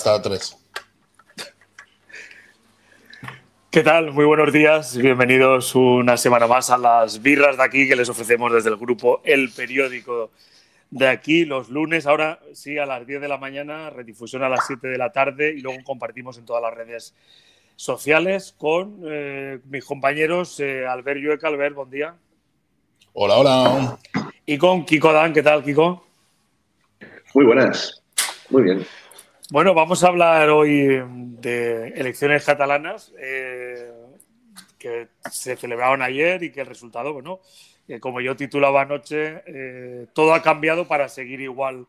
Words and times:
hasta 0.00 0.22
tres. 0.22 0.56
¿Qué 3.70 3.82
tal? 3.82 4.12
Muy 4.12 4.24
buenos 4.24 4.50
días. 4.50 4.96
Bienvenidos 4.96 5.74
una 5.74 6.16
semana 6.16 6.46
más 6.46 6.70
a 6.70 6.78
las 6.78 7.20
birras 7.20 7.58
de 7.58 7.62
aquí 7.62 7.86
que 7.86 7.96
les 7.96 8.08
ofrecemos 8.08 8.50
desde 8.50 8.70
el 8.70 8.76
grupo 8.76 9.20
El 9.24 9.50
Periódico 9.50 10.30
de 10.90 11.06
aquí 11.06 11.44
los 11.44 11.68
lunes. 11.68 12.06
Ahora 12.06 12.40
sí, 12.54 12.78
a 12.78 12.86
las 12.86 13.06
10 13.06 13.20
de 13.20 13.28
la 13.28 13.36
mañana, 13.36 13.90
redifusión 13.90 14.42
a 14.42 14.48
las 14.48 14.66
7 14.66 14.88
de 14.88 14.96
la 14.96 15.12
tarde 15.12 15.52
y 15.54 15.60
luego 15.60 15.84
compartimos 15.84 16.38
en 16.38 16.46
todas 16.46 16.62
las 16.62 16.72
redes 16.72 17.14
sociales 17.76 18.54
con 18.56 19.02
eh, 19.04 19.58
mis 19.66 19.84
compañeros 19.84 20.58
eh, 20.60 20.86
Albert 20.86 21.20
Yueca. 21.20 21.48
Albert, 21.48 21.74
buen 21.74 21.90
día. 21.90 22.14
Hola, 23.12 23.36
hola. 23.36 23.98
Y 24.46 24.56
con 24.56 24.86
Kiko 24.86 25.12
Dan. 25.12 25.34
¿Qué 25.34 25.42
tal, 25.42 25.62
Kiko? 25.62 26.06
Muy 27.34 27.44
buenas. 27.44 28.02
Muy 28.48 28.62
bien. 28.62 28.86
Bueno, 29.52 29.74
vamos 29.74 30.04
a 30.04 30.06
hablar 30.06 30.48
hoy 30.50 31.02
de 31.08 31.88
elecciones 31.88 32.44
catalanas 32.44 33.12
eh, 33.18 33.90
que 34.78 35.08
se 35.28 35.56
celebraron 35.56 36.02
ayer 36.02 36.40
y 36.44 36.52
que 36.52 36.60
el 36.60 36.68
resultado, 36.68 37.12
bueno, 37.12 37.40
eh, 37.88 37.98
como 37.98 38.20
yo 38.20 38.36
titulaba 38.36 38.82
anoche, 38.82 39.42
eh, 39.46 40.06
todo 40.12 40.34
ha 40.34 40.42
cambiado 40.42 40.86
para 40.86 41.08
seguir 41.08 41.40
igual 41.40 41.88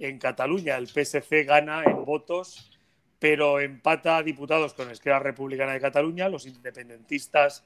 en 0.00 0.18
Cataluña. 0.18 0.76
El 0.76 0.88
PSC 0.88 1.44
gana 1.44 1.84
en 1.84 2.04
votos, 2.04 2.76
pero 3.20 3.60
empata 3.60 4.16
a 4.16 4.24
diputados 4.24 4.74
con 4.74 4.90
Esquerra 4.90 5.20
Republicana 5.20 5.74
de 5.74 5.80
Cataluña. 5.80 6.28
Los 6.28 6.44
independentistas 6.44 7.64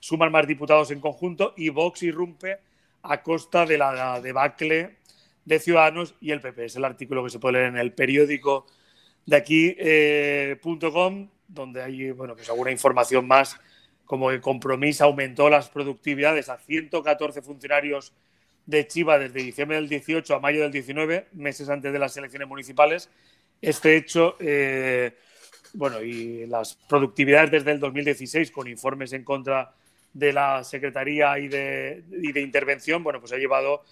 suman 0.00 0.32
más 0.32 0.48
diputados 0.48 0.90
en 0.90 1.00
conjunto 1.00 1.54
y 1.56 1.68
Vox 1.68 2.02
irrumpe 2.02 2.58
a 3.02 3.22
costa 3.22 3.66
de 3.66 3.78
la 3.78 4.20
debacle 4.20 4.96
de 5.44 5.60
Ciudadanos 5.60 6.16
y 6.20 6.32
el 6.32 6.40
PP. 6.40 6.64
Es 6.64 6.74
el 6.74 6.84
artículo 6.84 7.22
que 7.22 7.30
se 7.30 7.38
puede 7.38 7.58
leer 7.58 7.66
en 7.66 7.76
el 7.78 7.92
periódico 7.92 8.66
de 9.26 9.36
aquí.com, 9.36 11.22
eh, 11.22 11.28
donde 11.48 11.82
hay 11.82 12.10
bueno, 12.12 12.34
pues 12.34 12.48
alguna 12.48 12.70
información 12.70 13.26
más, 13.26 13.58
como 14.04 14.30
que 14.30 14.40
Compromís 14.40 15.00
aumentó 15.00 15.48
las 15.48 15.68
productividades 15.68 16.48
a 16.48 16.58
114 16.58 17.42
funcionarios 17.42 18.12
de 18.66 18.86
Chiva 18.86 19.18
desde 19.18 19.42
diciembre 19.42 19.76
del 19.76 19.88
18 19.88 20.34
a 20.34 20.40
mayo 20.40 20.62
del 20.62 20.72
19, 20.72 21.28
meses 21.32 21.68
antes 21.68 21.92
de 21.92 21.98
las 21.98 22.16
elecciones 22.16 22.48
municipales. 22.48 23.10
Este 23.60 23.96
hecho, 23.96 24.36
eh, 24.40 25.16
bueno, 25.74 26.00
y 26.02 26.46
las 26.46 26.74
productividades 26.88 27.50
desde 27.50 27.72
el 27.72 27.80
2016, 27.80 28.50
con 28.50 28.68
informes 28.68 29.12
en 29.12 29.24
contra 29.24 29.74
de 30.12 30.32
la 30.32 30.64
Secretaría 30.64 31.38
y 31.38 31.48
de, 31.48 32.04
y 32.10 32.32
de 32.32 32.40
Intervención, 32.40 33.02
bueno, 33.02 33.20
pues 33.20 33.32
ha 33.32 33.36
llevado 33.36 33.84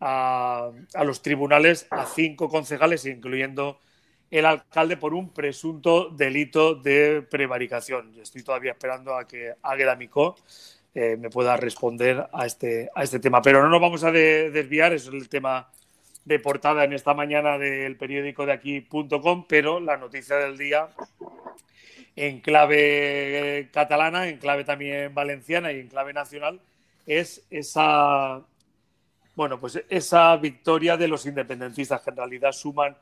a, 0.00 0.70
a 0.94 1.04
los 1.04 1.22
tribunales 1.22 1.86
a 1.90 2.06
cinco 2.06 2.48
concejales, 2.48 3.04
incluyendo 3.06 3.80
el 4.30 4.44
alcalde 4.44 4.96
por 4.96 5.14
un 5.14 5.30
presunto 5.30 6.10
delito 6.10 6.74
de 6.74 7.22
prevaricación. 7.22 8.14
Estoy 8.20 8.42
todavía 8.42 8.72
esperando 8.72 9.16
a 9.16 9.26
que 9.26 9.54
Águeda 9.62 9.96
Micó 9.96 10.36
eh, 10.94 11.16
me 11.16 11.30
pueda 11.30 11.56
responder 11.56 12.28
a 12.32 12.46
este, 12.46 12.90
a 12.94 13.02
este 13.02 13.20
tema. 13.20 13.40
Pero 13.40 13.62
no 13.62 13.68
nos 13.68 13.80
vamos 13.80 14.04
a 14.04 14.12
desviar, 14.12 14.92
es 14.92 15.06
el 15.06 15.28
tema 15.28 15.70
de 16.24 16.38
portada 16.38 16.84
en 16.84 16.92
esta 16.92 17.14
mañana 17.14 17.56
del 17.56 17.96
periódico 17.96 18.44
de 18.44 18.52
aquí.com, 18.52 19.46
pero 19.48 19.80
la 19.80 19.96
noticia 19.96 20.36
del 20.36 20.58
día 20.58 20.88
en 22.16 22.40
clave 22.40 23.70
catalana, 23.72 24.28
en 24.28 24.38
clave 24.38 24.64
también 24.64 25.14
valenciana 25.14 25.72
y 25.72 25.80
en 25.80 25.88
clave 25.88 26.12
nacional 26.12 26.60
es 27.06 27.46
esa 27.48 28.42
bueno, 29.36 29.60
pues 29.60 29.80
esa 29.88 30.36
victoria 30.36 30.96
de 30.96 31.06
los 31.06 31.24
independentistas 31.24 32.02
que 32.02 32.10
en 32.10 32.16
realidad 32.16 32.50
suman 32.50 32.96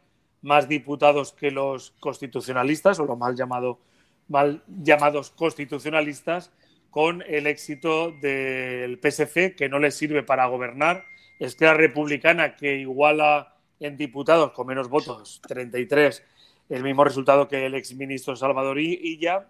más 0.47 0.69
diputados 0.69 1.33
que 1.33 1.51
los 1.51 1.91
constitucionalistas, 1.99 3.01
o 3.01 3.05
los 3.05 3.19
mal, 3.19 3.35
llamado, 3.35 3.81
mal 4.29 4.63
llamados 4.69 5.33
constitucionalistas, 5.33 6.53
con 6.89 7.25
el 7.27 7.49
éxito 7.49 8.13
del 8.13 9.01
PSC, 9.01 9.57
que 9.57 9.69
no 9.69 9.81
les 9.81 9.97
sirve 9.97 10.23
para 10.23 10.47
gobernar, 10.47 11.05
es 11.41 11.57
que 11.57 11.65
la 11.65 11.75
republicana, 11.75 12.55
que 12.55 12.77
iguala 12.77 13.57
en 13.81 13.97
diputados 13.97 14.53
con 14.53 14.69
menos 14.69 14.89
votos, 14.89 15.43
33, 15.49 16.23
el 16.69 16.85
mismo 16.85 17.03
resultado 17.03 17.49
que 17.49 17.67
el 17.67 17.75
exministro 17.75 18.37
Salvador 18.37 18.79
Illa, 18.79 19.49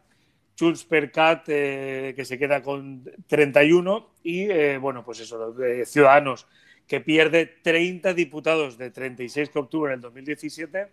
Junts 0.59 0.85
per 0.85 1.13
Cat, 1.13 1.45
eh, 1.49 2.15
que 2.17 2.25
se 2.25 2.39
queda 2.39 2.63
con 2.63 3.05
31, 3.27 4.13
y 4.23 4.51
eh, 4.51 4.79
bueno, 4.79 5.05
pues 5.05 5.21
eso, 5.21 5.55
Ciudadanos 5.85 6.47
que 6.87 7.01
pierde 7.01 7.47
30 7.47 8.15
diputados 8.15 8.79
de 8.79 8.91
36 8.91 9.51
que 9.51 9.59
obtuvo 9.59 9.87
en 9.89 9.95
el 9.95 10.01
2017, 10.01 10.89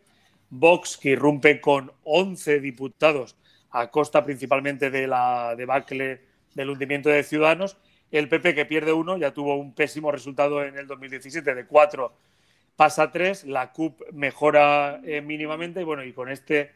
Vox 0.50 0.98
que 0.98 1.10
irrumpe 1.10 1.62
con 1.62 1.92
11 2.04 2.60
diputados 2.60 3.36
a 3.72 3.90
costa 3.90 4.24
principalmente 4.24 4.92
de 4.92 5.08
la 5.08 5.56
debacle 5.56 6.22
del 6.54 6.70
hundimiento 6.70 7.10
de 7.10 7.24
Ciudadanos, 7.24 7.78
el 8.12 8.30
PP 8.30 8.54
que 8.54 8.66
pierde 8.66 8.94
uno, 8.94 9.18
ya 9.18 9.34
tuvo 9.34 9.56
un 9.56 9.74
pésimo 9.74 10.12
resultado 10.12 10.64
en 10.64 10.78
el 10.78 10.86
2017 10.86 11.56
de 11.56 11.66
4 11.66 12.14
pasa 12.76 13.04
a 13.04 13.12
3, 13.12 13.46
la 13.46 13.72
CUP 13.72 14.02
mejora 14.12 15.00
eh, 15.04 15.22
mínimamente 15.22 15.82
y 15.82 15.84
bueno, 15.84 16.04
y 16.04 16.14
con 16.14 16.30
este 16.30 16.72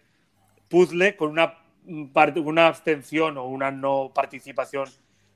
puzzle, 0.69 1.15
con 1.15 1.31
una, 1.31 1.55
una 1.85 2.67
abstención 2.67 3.37
o 3.37 3.45
una 3.45 3.71
no 3.71 4.11
participación 4.13 4.89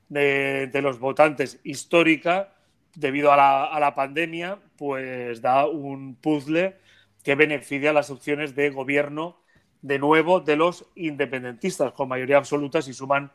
de, 0.09 0.67
de 0.67 0.81
los 0.81 0.99
votantes 0.99 1.59
histórica, 1.63 2.53
debido 2.95 3.31
a 3.31 3.79
la, 3.79 3.93
pandemia, 3.95 4.59
pues 4.77 5.41
da 5.41 5.65
un 5.67 6.15
puzzle 6.15 6.77
que 7.23 7.35
beneficia 7.35 7.93
las 7.93 8.09
opciones 8.09 8.55
de 8.55 8.69
gobierno 8.69 9.41
de 9.81 9.99
nuevo 9.99 10.39
de 10.39 10.55
los 10.55 10.85
independentistas 10.95 11.93
con 11.93 12.07
mayoría 12.07 12.37
absoluta 12.37 12.81
si 12.81 12.93
suman 12.93 13.31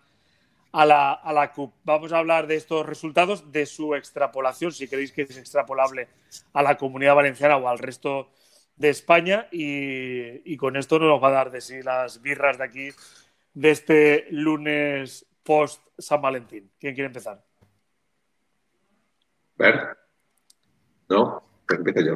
a 0.72 0.84
la, 0.84 1.12
a 1.12 1.32
la 1.32 1.52
CUP. 1.52 1.72
Vamos 1.84 2.12
a 2.12 2.18
hablar 2.18 2.46
de 2.46 2.56
estos 2.56 2.84
resultados, 2.86 3.50
de 3.50 3.66
su 3.66 3.94
extrapolación, 3.94 4.72
si 4.72 4.88
creéis 4.88 5.12
que 5.12 5.22
es 5.22 5.36
extrapolable 5.36 6.08
a 6.52 6.62
la 6.62 6.76
comunidad 6.76 7.14
valenciana 7.14 7.56
o 7.56 7.68
al 7.68 7.78
resto 7.78 8.30
de 8.76 8.90
España. 8.90 9.48
Y, 9.50 10.52
y 10.52 10.56
con 10.56 10.76
esto 10.76 10.98
nos 10.98 11.22
va 11.22 11.28
a 11.28 11.32
dar 11.32 11.50
de 11.50 11.60
sí 11.60 11.82
las 11.82 12.20
birras 12.20 12.58
de 12.58 12.64
aquí 12.64 12.88
de 13.54 13.70
este 13.70 14.26
lunes 14.30 15.26
post 15.42 15.82
San 15.96 16.20
Valentín. 16.20 16.70
¿Quién 16.78 16.94
quiere 16.94 17.06
empezar? 17.06 17.45
Ver. 19.56 19.96
¿No? 21.08 21.42
Pues 21.66 21.78
empiezo 21.78 22.00
yo. 22.00 22.14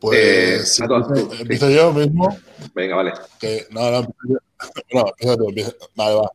Pues 0.00 0.80
eh, 0.80 0.84
empiezo, 1.38 1.70
yo 1.70 1.92
mismo. 1.92 2.36
Venga, 2.74 2.96
vale. 2.96 3.12
Que, 3.38 3.66
no, 3.70 3.90
no, 3.90 4.00
no, 4.92 5.08
empieza 5.08 5.36
tú, 5.36 5.48
empieza. 5.48 5.72
Vale, 5.94 6.14
va. 6.14 6.30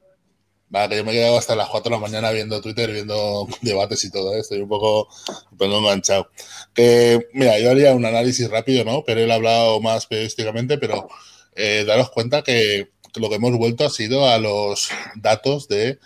Vale, 0.70 0.90
que 0.90 0.98
yo 0.98 1.06
me 1.06 1.12
he 1.12 1.16
quedado 1.16 1.38
hasta 1.38 1.56
las 1.56 1.70
4 1.70 1.90
de 1.90 1.96
la 1.96 2.02
mañana 2.02 2.31
viendo 2.31 2.62
Twitter, 2.62 2.92
viendo 2.92 3.48
debates 3.62 4.03
y 4.03 4.12
todo, 4.12 4.36
¿eh? 4.36 4.40
estoy 4.40 4.62
un 4.62 4.70
poco, 4.70 5.08
un 5.52 5.58
poco 5.58 5.78
enganchado. 5.78 6.30
Que, 6.74 7.28
mira, 7.34 7.59
yo 7.59 7.72
haría 7.72 7.94
un 7.94 8.06
análisis 8.06 8.50
rápido, 8.50 8.84
¿no? 8.84 9.03
Pero 9.06 9.22
él 9.22 9.32
ha 9.32 9.36
hablado 9.36 9.80
más 9.80 10.06
periodísticamente, 10.08 10.78
pero 10.78 11.08
eh, 11.56 11.86
daros 11.88 12.12
cuenta 12.12 12.44
que 12.44 12.92
lo 13.16 13.30
que 13.30 13.36
hemos 13.36 13.58
vuelto 13.58 13.86
ha 13.86 13.90
sido 13.90 14.28
a 14.28 14.38
los 14.38 14.90
datos 15.16 15.68
de 15.68 16.00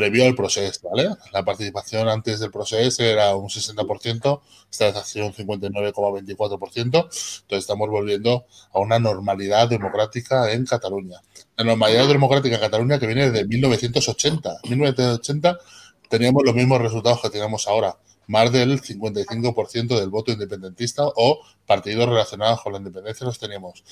previo 0.00 0.24
al 0.24 0.34
proceso, 0.34 0.88
¿vale? 0.88 1.10
La 1.30 1.44
participación 1.44 2.08
antes 2.08 2.40
del 2.40 2.50
proceso 2.50 3.02
era 3.02 3.36
un 3.36 3.50
60%, 3.50 4.40
esta 4.70 4.86
vez 4.86 4.96
ha 4.96 5.04
sido 5.04 5.26
un 5.26 5.34
59,24%, 5.34 6.82
entonces 6.84 7.10
estamos 7.50 7.90
volviendo 7.90 8.46
a 8.72 8.78
una 8.80 8.98
normalidad 8.98 9.68
democrática 9.68 10.50
en 10.52 10.64
Cataluña. 10.64 11.18
La 11.58 11.64
normalidad 11.64 12.08
democrática 12.08 12.54
en 12.54 12.62
Cataluña 12.62 12.98
que 12.98 13.06
viene 13.06 13.30
de 13.30 13.44
1980. 13.44 14.60
En 14.62 14.70
1980 14.70 15.58
teníamos 16.08 16.44
los 16.46 16.54
mismos 16.54 16.80
resultados 16.80 17.20
que 17.20 17.28
tenemos 17.28 17.68
ahora, 17.68 17.98
más 18.26 18.50
del 18.52 18.80
55% 18.80 20.00
del 20.00 20.08
voto 20.08 20.32
independentista 20.32 21.02
o 21.04 21.40
partidos 21.66 22.08
relacionados 22.08 22.62
con 22.62 22.72
la 22.72 22.78
independencia 22.78 23.26
los 23.26 23.38
teníamos. 23.38 23.84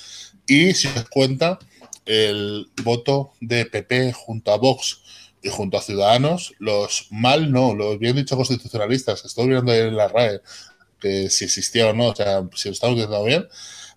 Y 0.47 0.73
si 0.73 0.89
os 0.89 1.07
cuenta, 1.11 1.59
el 2.07 2.71
voto 2.83 3.33
de 3.43 3.67
PP 3.67 4.15
junto 4.15 4.53
a 4.53 4.57
Vox 4.57 5.03
y 5.43 5.49
junto 5.49 5.77
a 5.79 5.83
Ciudadanos, 5.83 6.55
los 6.59 7.09
mal 7.11 7.53
no, 7.53 7.75
los 7.75 7.99
bien 7.99 8.17
dicho 8.17 8.37
constitucionalistas, 8.37 9.25
estoy 9.25 9.49
viendo 9.49 9.73
ahí 9.73 9.81
en 9.81 9.97
la 9.97 10.09
RAE, 10.09 10.41
que 11.01 11.31
si 11.31 11.45
existía 11.45 11.89
o 11.89 11.93
no, 11.93 12.09
o 12.09 12.15
sea, 12.15 12.49
si 12.55 12.69
lo 12.69 12.73
estamos 12.73 12.97
viendo 12.97 13.25
bien, 13.25 13.47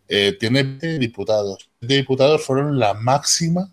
eh, 0.07 0.35
tiene 0.39 0.63
20 0.63 0.99
diputados. 0.99 1.69
20 1.81 1.95
diputados 1.95 2.43
fueron 2.43 2.77
la 2.79 2.93
máxima 2.93 3.71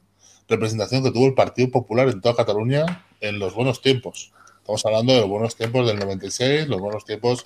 representación 0.49 1.03
que 1.03 1.11
tuvo 1.11 1.27
el 1.27 1.35
Partido 1.35 1.71
Popular 1.71 2.09
en 2.09 2.21
toda 2.21 2.37
Cataluña 2.37 3.05
en 3.21 3.39
los 3.39 3.55
buenos 3.55 3.83
tiempos. 3.83 4.33
Estamos 4.69 4.85
hablando 4.85 5.15
de 5.15 5.21
los 5.21 5.31
buenos 5.31 5.57
tiempos 5.57 5.87
del 5.87 5.99
96, 5.99 6.69
los 6.69 6.79
buenos 6.79 7.03
tiempos 7.07 7.43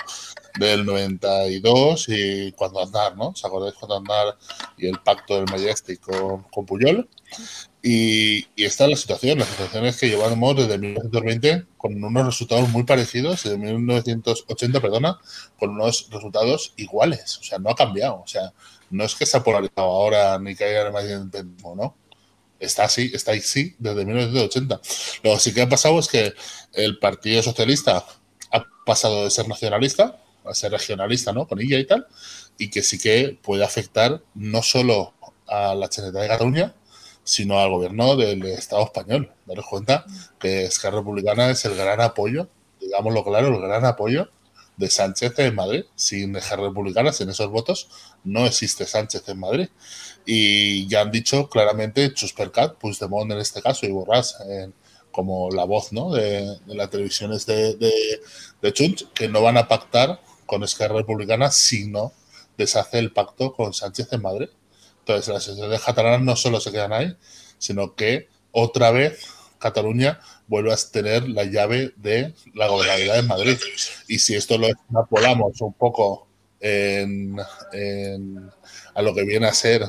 del 0.58 0.84
92 0.84 2.06
y 2.08 2.50
cuando 2.50 2.82
andar, 2.82 3.16
¿no? 3.16 3.28
¿Os 3.28 3.44
acordáis 3.44 3.74
cuando 3.74 3.98
andar 3.98 4.36
y 4.76 4.88
el 4.88 4.98
pacto 4.98 5.36
del 5.36 5.44
Majestic 5.44 6.00
con, 6.00 6.42
con 6.50 6.66
Puyol? 6.66 7.08
Y, 7.80 8.48
y, 8.56 8.64
esta 8.64 8.86
es 8.86 8.90
la 8.90 8.96
situación. 8.96 9.38
La 9.38 9.44
situación 9.44 9.86
es 9.86 10.00
que 10.00 10.08
llevamos 10.08 10.56
desde 10.56 10.78
1920 10.78 11.66
con 11.76 12.02
unos 12.02 12.26
resultados 12.26 12.68
muy 12.70 12.82
parecidos, 12.82 13.44
desde 13.44 13.56
1980, 13.56 14.80
perdona, 14.80 15.20
con 15.60 15.70
unos 15.70 16.08
resultados 16.10 16.74
iguales. 16.76 17.38
O 17.38 17.44
sea, 17.44 17.60
no 17.60 17.70
ha 17.70 17.76
cambiado. 17.76 18.20
O 18.20 18.26
sea, 18.26 18.52
no 18.90 19.04
es 19.04 19.14
que 19.14 19.26
se 19.26 19.36
ha 19.36 19.44
polarizado 19.44 19.86
ahora 19.86 20.40
ni 20.40 20.56
que 20.56 20.64
haya 20.64 20.90
más 20.90 21.04
¿no? 21.76 21.94
Está 22.62 22.84
así, 22.84 23.10
está 23.12 23.32
así 23.32 23.74
desde 23.78 24.04
1980. 24.04 24.80
Lo 25.24 25.34
que 25.34 25.40
sí 25.40 25.52
que 25.52 25.62
ha 25.62 25.68
pasado 25.68 25.98
es 25.98 26.08
que 26.08 26.32
el 26.72 26.98
Partido 26.98 27.42
Socialista 27.42 28.06
ha 28.52 28.64
pasado 28.86 29.24
de 29.24 29.30
ser 29.30 29.48
nacionalista 29.48 30.18
a 30.44 30.54
ser 30.54 30.72
regionalista, 30.72 31.32
¿no? 31.32 31.46
Con 31.46 31.60
ella 31.60 31.78
y 31.78 31.86
tal, 31.86 32.06
y 32.58 32.70
que 32.70 32.82
sí 32.82 32.98
que 32.98 33.38
puede 33.42 33.64
afectar 33.64 34.22
no 34.34 34.62
solo 34.62 35.14
a 35.46 35.74
la 35.74 35.88
Generalitat 35.88 36.22
de 36.22 36.28
Cataluña, 36.28 36.74
sino 37.24 37.58
al 37.58 37.70
gobierno 37.70 38.16
del 38.16 38.44
Estado 38.46 38.84
español. 38.84 39.32
Daros 39.46 39.66
cuenta 39.66 40.04
que 40.38 40.64
Esquerra 40.64 40.98
Republicana 40.98 41.50
es 41.50 41.64
el 41.64 41.74
gran 41.76 42.00
apoyo, 42.00 42.48
digámoslo 42.80 43.24
claro, 43.24 43.48
el 43.48 43.60
gran 43.60 43.84
apoyo 43.84 44.30
de 44.76 44.88
Sánchez 44.88 45.38
en 45.38 45.54
Madrid. 45.54 45.84
Sin 45.94 46.36
Esquerra 46.36 46.64
Republicana, 46.64 47.12
sin 47.12 47.28
esos 47.28 47.48
votos, 47.48 47.88
no 48.24 48.46
existe 48.46 48.86
Sánchez 48.86 49.28
en 49.28 49.40
Madrid. 49.40 49.68
Y 50.26 50.86
ya 50.88 51.00
han 51.02 51.10
dicho 51.10 51.48
claramente 51.48 52.12
Chuspercat, 52.12 52.76
Puigdemont 52.76 53.30
en 53.32 53.38
este 53.38 53.62
caso, 53.62 53.86
y 53.86 53.90
Borràs 53.90 54.34
en, 54.48 54.74
como 55.10 55.50
la 55.50 55.64
voz 55.64 55.92
¿no? 55.92 56.12
de, 56.12 56.58
las 56.66 56.90
televisiones 56.90 57.46
de, 57.46 57.74
de, 57.76 57.92
de 58.60 58.72
Chunch, 58.72 59.06
que 59.12 59.28
no 59.28 59.42
van 59.42 59.58
a 59.58 59.68
pactar 59.68 60.20
con 60.46 60.62
Esquerra 60.62 60.96
Republicana 60.96 61.50
si 61.50 61.86
no 61.86 62.12
deshace 62.56 62.98
el 62.98 63.12
pacto 63.12 63.52
con 63.52 63.72
Sánchez 63.72 64.12
en 64.12 64.22
Madrid. 64.22 64.48
Entonces, 65.00 65.32
las 65.32 65.46
elecciones 65.48 65.80
catalanas 65.80 66.20
no 66.22 66.36
solo 66.36 66.60
se 66.60 66.70
quedan 66.70 66.92
ahí, 66.92 67.16
sino 67.58 67.94
que 67.94 68.28
otra 68.52 68.90
vez 68.90 69.26
Cataluña 69.58 70.20
vuelve 70.46 70.72
a 70.72 70.76
tener 70.76 71.28
la 71.28 71.44
llave 71.44 71.92
de 71.96 72.34
la 72.54 72.68
gobernabilidad 72.68 73.18
en 73.18 73.26
Madrid. 73.26 73.58
Y 74.08 74.18
si 74.18 74.34
esto 74.34 74.58
lo 74.58 74.68
extrapolamos 74.68 75.60
un 75.60 75.72
poco 75.74 76.28
en, 76.60 77.36
en, 77.72 78.50
a 78.94 79.02
lo 79.02 79.14
que 79.14 79.24
viene 79.24 79.46
a 79.46 79.54
ser 79.54 79.82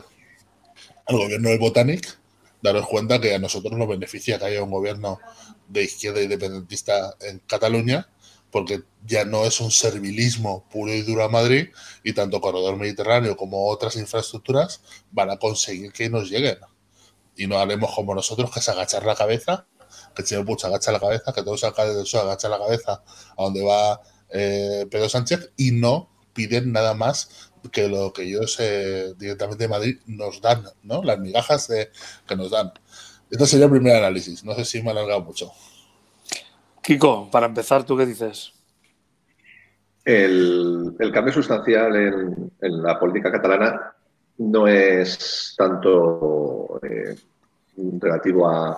el 1.07 1.17
gobierno 1.17 1.50
del 1.50 1.59
Botanic, 1.59 2.17
daros 2.61 2.88
cuenta 2.88 3.19
que 3.19 3.35
a 3.35 3.39
nosotros 3.39 3.77
nos 3.77 3.88
beneficia 3.88 4.39
que 4.39 4.45
haya 4.45 4.63
un 4.63 4.71
gobierno 4.71 5.19
de 5.67 5.83
izquierda 5.83 6.21
independentista 6.21 7.15
en 7.21 7.39
Cataluña, 7.39 8.07
porque 8.51 8.83
ya 9.05 9.25
no 9.25 9.45
es 9.45 9.59
un 9.59 9.71
servilismo 9.71 10.63
puro 10.69 10.94
y 10.94 11.01
duro 11.01 11.23
a 11.23 11.29
Madrid 11.29 11.69
y 12.03 12.13
tanto 12.13 12.39
Corredor 12.39 12.77
Mediterráneo 12.77 13.35
como 13.35 13.67
otras 13.67 13.95
infraestructuras 13.95 14.81
van 15.11 15.31
a 15.31 15.38
conseguir 15.38 15.91
que 15.91 16.09
nos 16.09 16.29
lleguen. 16.29 16.59
Y 17.35 17.47
no 17.47 17.57
haremos 17.57 17.94
como 17.95 18.13
nosotros, 18.13 18.51
que 18.51 18.59
es 18.59 18.69
agachar 18.69 19.05
la 19.05 19.15
cabeza, 19.15 19.65
que 20.13 20.21
el 20.21 20.27
señor 20.27 20.45
Puig 20.45 20.63
agacha 20.63 20.92
la 20.92 21.00
cabeza, 21.00 21.33
que 21.33 21.42
todos 21.42 21.62
los 21.62 21.63
alcaldes 21.63 21.95
del 21.95 22.04
PSOE 22.04 22.21
agachan 22.21 22.51
la 22.51 22.60
cabeza 22.60 23.04
a 23.38 23.44
donde 23.44 23.63
va 23.63 24.01
eh, 24.30 24.86
Pedro 24.89 25.10
Sánchez 25.10 25.51
y 25.57 25.71
no 25.71 26.10
piden 26.33 26.71
nada 26.71 26.94
más 26.94 27.51
que 27.71 27.88
lo 27.88 28.12
que 28.12 28.24
ellos 28.24 28.57
eh, 28.60 29.13
directamente 29.18 29.63
de 29.63 29.68
Madrid 29.69 30.00
nos 30.07 30.42
dan, 30.42 30.63
¿no? 30.83 31.04
Las 31.04 31.19
migajas 31.19 31.68
de, 31.68 31.89
que 32.27 32.36
nos 32.36 32.51
dan. 32.51 32.71
Este 33.30 33.45
sería 33.45 33.65
el 33.65 33.71
primer 33.71 33.95
análisis. 33.95 34.44
No 34.44 34.54
sé 34.54 34.65
si 34.65 34.81
me 34.81 34.89
ha 34.89 34.92
alargado 34.92 35.21
mucho. 35.21 35.51
Kiko, 36.81 37.30
para 37.31 37.45
empezar, 37.45 37.86
¿tú 37.86 37.95
qué 37.95 38.06
dices? 38.06 38.51
El, 40.04 40.95
el 41.00 41.12
cambio 41.13 41.33
sustancial 41.33 41.95
en, 41.95 42.51
en, 42.60 42.83
la 42.83 43.00
política 43.00 43.31
catalana 43.31 43.95
no 44.39 44.68
es 44.68 45.54
tanto 45.57 46.81
eh, 46.83 47.15
relativo 47.77 48.50
a, 48.50 48.77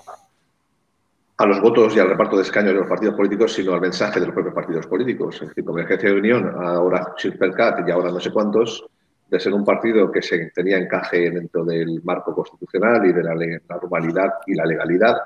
a, 1.38 1.46
los 1.46 1.62
votos 1.62 1.96
y 1.96 2.00
al 2.00 2.10
reparto 2.10 2.38
de 2.38 2.44
escaños 2.44 2.74
de 2.74 2.80
los 2.80 2.90
partidos 2.90 3.16
políticos, 3.16 3.54
sino 3.54 3.74
al 3.74 3.82
mensaje 3.82 4.20
de 4.20 4.28
los 4.28 4.36
propios 4.36 4.56
partidos 4.56 4.88
políticos. 4.88 5.36
Es 5.42 5.50
decir, 5.50 5.64
Convergencia 5.64 6.10
de 6.10 6.18
Unión, 6.18 6.56
ahora 6.58 7.14
Supercat 7.18 7.88
y 7.88 7.92
ahora 7.92 8.12
no 8.12 8.20
sé 8.20 8.32
cuántos, 8.32 8.86
de 9.30 9.40
ser 9.40 9.54
un 9.54 9.66
partido 9.66 10.12
que 10.12 10.22
se 10.22 10.52
tenía 10.54 10.78
encaje 10.78 11.32
dentro 11.32 11.66
del 11.66 12.02
marco 12.04 12.34
constitucional 12.34 13.06
y 13.06 13.14
de 13.14 13.24
la, 13.24 13.36
la 13.36 13.76
normalidad 13.82 14.34
y 14.46 14.54
la 14.54 14.66
legalidad, 14.66 15.18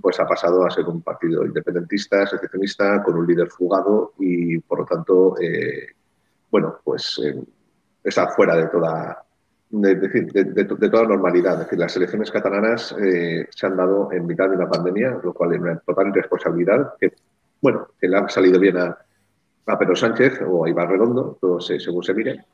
pues 0.00 0.20
ha 0.20 0.26
pasado 0.26 0.66
a 0.66 0.70
ser 0.70 0.84
un 0.84 1.00
partido 1.00 1.46
independentista, 1.46 2.26
secessionista, 2.26 3.02
con 3.02 3.16
un 3.16 3.26
líder 3.26 3.48
fugado 3.48 4.12
y, 4.18 4.58
por 4.58 4.80
lo 4.80 4.84
tanto, 4.84 5.34
eh, 5.40 5.86
bueno, 6.50 6.78
pues 6.84 7.20
eh, 7.24 7.42
está 8.04 8.28
fuera 8.28 8.56
de 8.56 8.66
toda, 8.66 9.24
de, 9.70 9.94
de, 9.94 10.08
de, 10.08 10.64
de, 10.64 10.88
toda 10.90 11.04
normalidad. 11.04 11.54
Es 11.54 11.60
decir, 11.60 11.78
las 11.78 11.96
elecciones 11.96 12.30
catalanas 12.30 12.94
eh, 13.00 13.46
se 13.50 13.66
han 13.66 13.76
dado 13.76 14.10
en 14.12 14.26
mitad 14.26 14.48
de 14.48 14.56
una 14.56 14.68
pandemia, 14.68 15.18
lo 15.22 15.32
cual 15.32 15.54
es 15.54 15.60
una 15.60 15.78
total 15.78 16.08
irresponsabilidad 16.08 16.94
que, 16.98 17.12
bueno, 17.60 17.88
que 18.00 18.08
le 18.08 18.16
ha 18.16 18.28
salido 18.28 18.58
bien 18.58 18.76
a, 18.78 18.96
a 19.66 19.78
Pedro 19.78 19.96
Sánchez 19.96 20.40
o 20.46 20.64
a 20.64 20.70
Iván 20.70 20.88
Redondo, 20.88 21.38
todo 21.40 21.60
se, 21.60 21.78
según 21.78 22.02
se 22.02 22.14
mire. 22.14 22.44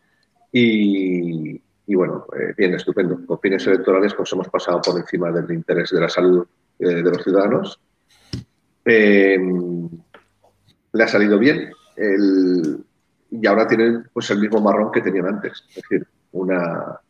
Y, 0.52 1.61
y 1.87 1.94
bueno, 1.94 2.26
bien, 2.56 2.75
estupendo. 2.75 3.25
Con 3.26 3.38
fines 3.40 3.66
electorales 3.66 4.14
pues 4.14 4.32
hemos 4.32 4.49
pasado 4.49 4.81
por 4.81 4.99
encima 4.99 5.31
del 5.31 5.50
interés 5.52 5.90
de 5.90 6.00
la 6.00 6.08
salud 6.08 6.46
eh, 6.78 6.87
de 6.87 7.02
los 7.02 7.22
ciudadanos. 7.22 7.81
Eh, 8.84 9.38
le 10.93 11.02
ha 11.02 11.08
salido 11.08 11.38
bien 11.38 11.70
el, 11.96 12.84
y 13.31 13.46
ahora 13.46 13.66
tienen 13.66 14.08
pues, 14.12 14.31
el 14.31 14.40
mismo 14.40 14.61
marrón 14.61 14.90
que 14.93 15.00
tenían 15.02 15.26
antes. 15.26 15.64
Es 15.69 15.75
decir, 15.76 16.06
una, 16.32 17.00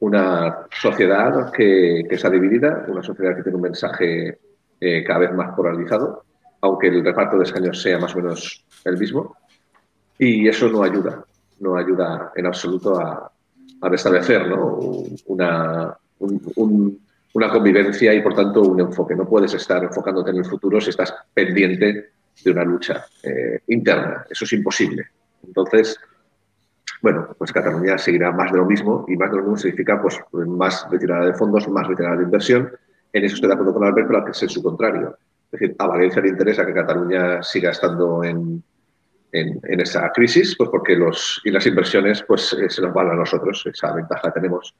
una 0.00 0.66
sociedad 0.70 1.50
que, 1.52 2.04
que 2.08 2.14
está 2.14 2.28
dividida, 2.30 2.84
una 2.88 3.02
sociedad 3.02 3.36
que 3.36 3.42
tiene 3.42 3.56
un 3.56 3.62
mensaje 3.62 4.38
eh, 4.80 5.04
cada 5.04 5.20
vez 5.20 5.32
más 5.32 5.54
polarizado, 5.54 6.24
aunque 6.60 6.88
el 6.88 7.04
reparto 7.04 7.38
de 7.38 7.44
escaños 7.44 7.80
sea 7.80 7.98
más 7.98 8.14
o 8.14 8.18
menos 8.18 8.64
el 8.84 8.98
mismo. 8.98 9.36
Y 10.18 10.48
eso 10.48 10.68
no 10.68 10.82
ayuda, 10.82 11.24
no 11.60 11.76
ayuda 11.76 12.32
en 12.34 12.46
absoluto 12.46 12.98
a, 12.98 13.30
a 13.80 13.88
restablecer 13.88 14.48
¿no? 14.48 14.78
una, 15.26 15.96
un, 16.18 16.52
un, 16.56 17.00
una 17.34 17.50
convivencia 17.50 18.14
y, 18.14 18.22
por 18.22 18.34
tanto, 18.34 18.62
un 18.62 18.80
enfoque. 18.80 19.14
No 19.14 19.26
puedes 19.26 19.52
estar 19.54 19.82
enfocándote 19.84 20.30
en 20.30 20.38
el 20.38 20.44
futuro 20.44 20.80
si 20.80 20.90
estás 20.90 21.14
pendiente 21.32 22.10
de 22.44 22.50
una 22.50 22.64
lucha 22.64 23.04
eh, 23.22 23.60
interna. 23.68 24.24
Eso 24.28 24.44
es 24.44 24.52
imposible. 24.52 25.06
Entonces, 25.46 25.98
bueno, 27.02 27.28
pues 27.38 27.52
Cataluña 27.52 27.98
seguirá 27.98 28.32
más 28.32 28.52
de 28.52 28.58
lo 28.58 28.64
mismo 28.64 29.04
y 29.08 29.16
más 29.16 29.30
de 29.30 29.36
lo 29.36 29.42
mismo 29.42 29.56
significa 29.56 30.00
pues, 30.00 30.20
más 30.32 30.86
retirada 30.90 31.26
de 31.26 31.34
fondos, 31.34 31.68
más 31.68 31.86
retirada 31.86 32.16
de 32.16 32.24
inversión. 32.24 32.70
En 33.12 33.24
eso 33.24 33.34
estoy 33.34 33.48
de 33.48 33.54
acuerdo 33.54 33.74
con 33.74 33.84
Albert, 33.84 34.08
pero 34.08 34.26
es 34.30 34.38
su 34.38 34.62
contrario. 34.62 35.16
Es 35.52 35.60
decir, 35.60 35.76
a 35.78 35.86
Valencia 35.86 36.22
le 36.22 36.28
interesa 36.28 36.66
que 36.66 36.74
Cataluña 36.74 37.42
siga 37.42 37.70
estando 37.70 38.24
en, 38.24 38.62
en, 39.32 39.80
esa 39.80 40.10
crisis, 40.10 40.56
pues 40.56 40.70
porque 40.70 40.96
los, 40.96 41.40
y 41.44 41.50
las 41.50 41.66
inversiones 41.66 42.22
pues, 42.22 42.52
eh, 42.54 42.68
se 42.68 42.82
nos 42.82 42.92
van 42.92 43.10
a 43.10 43.14
nosotros, 43.14 43.64
esa 43.72 43.92
ventaja 43.92 44.32
tenemos 44.32 44.74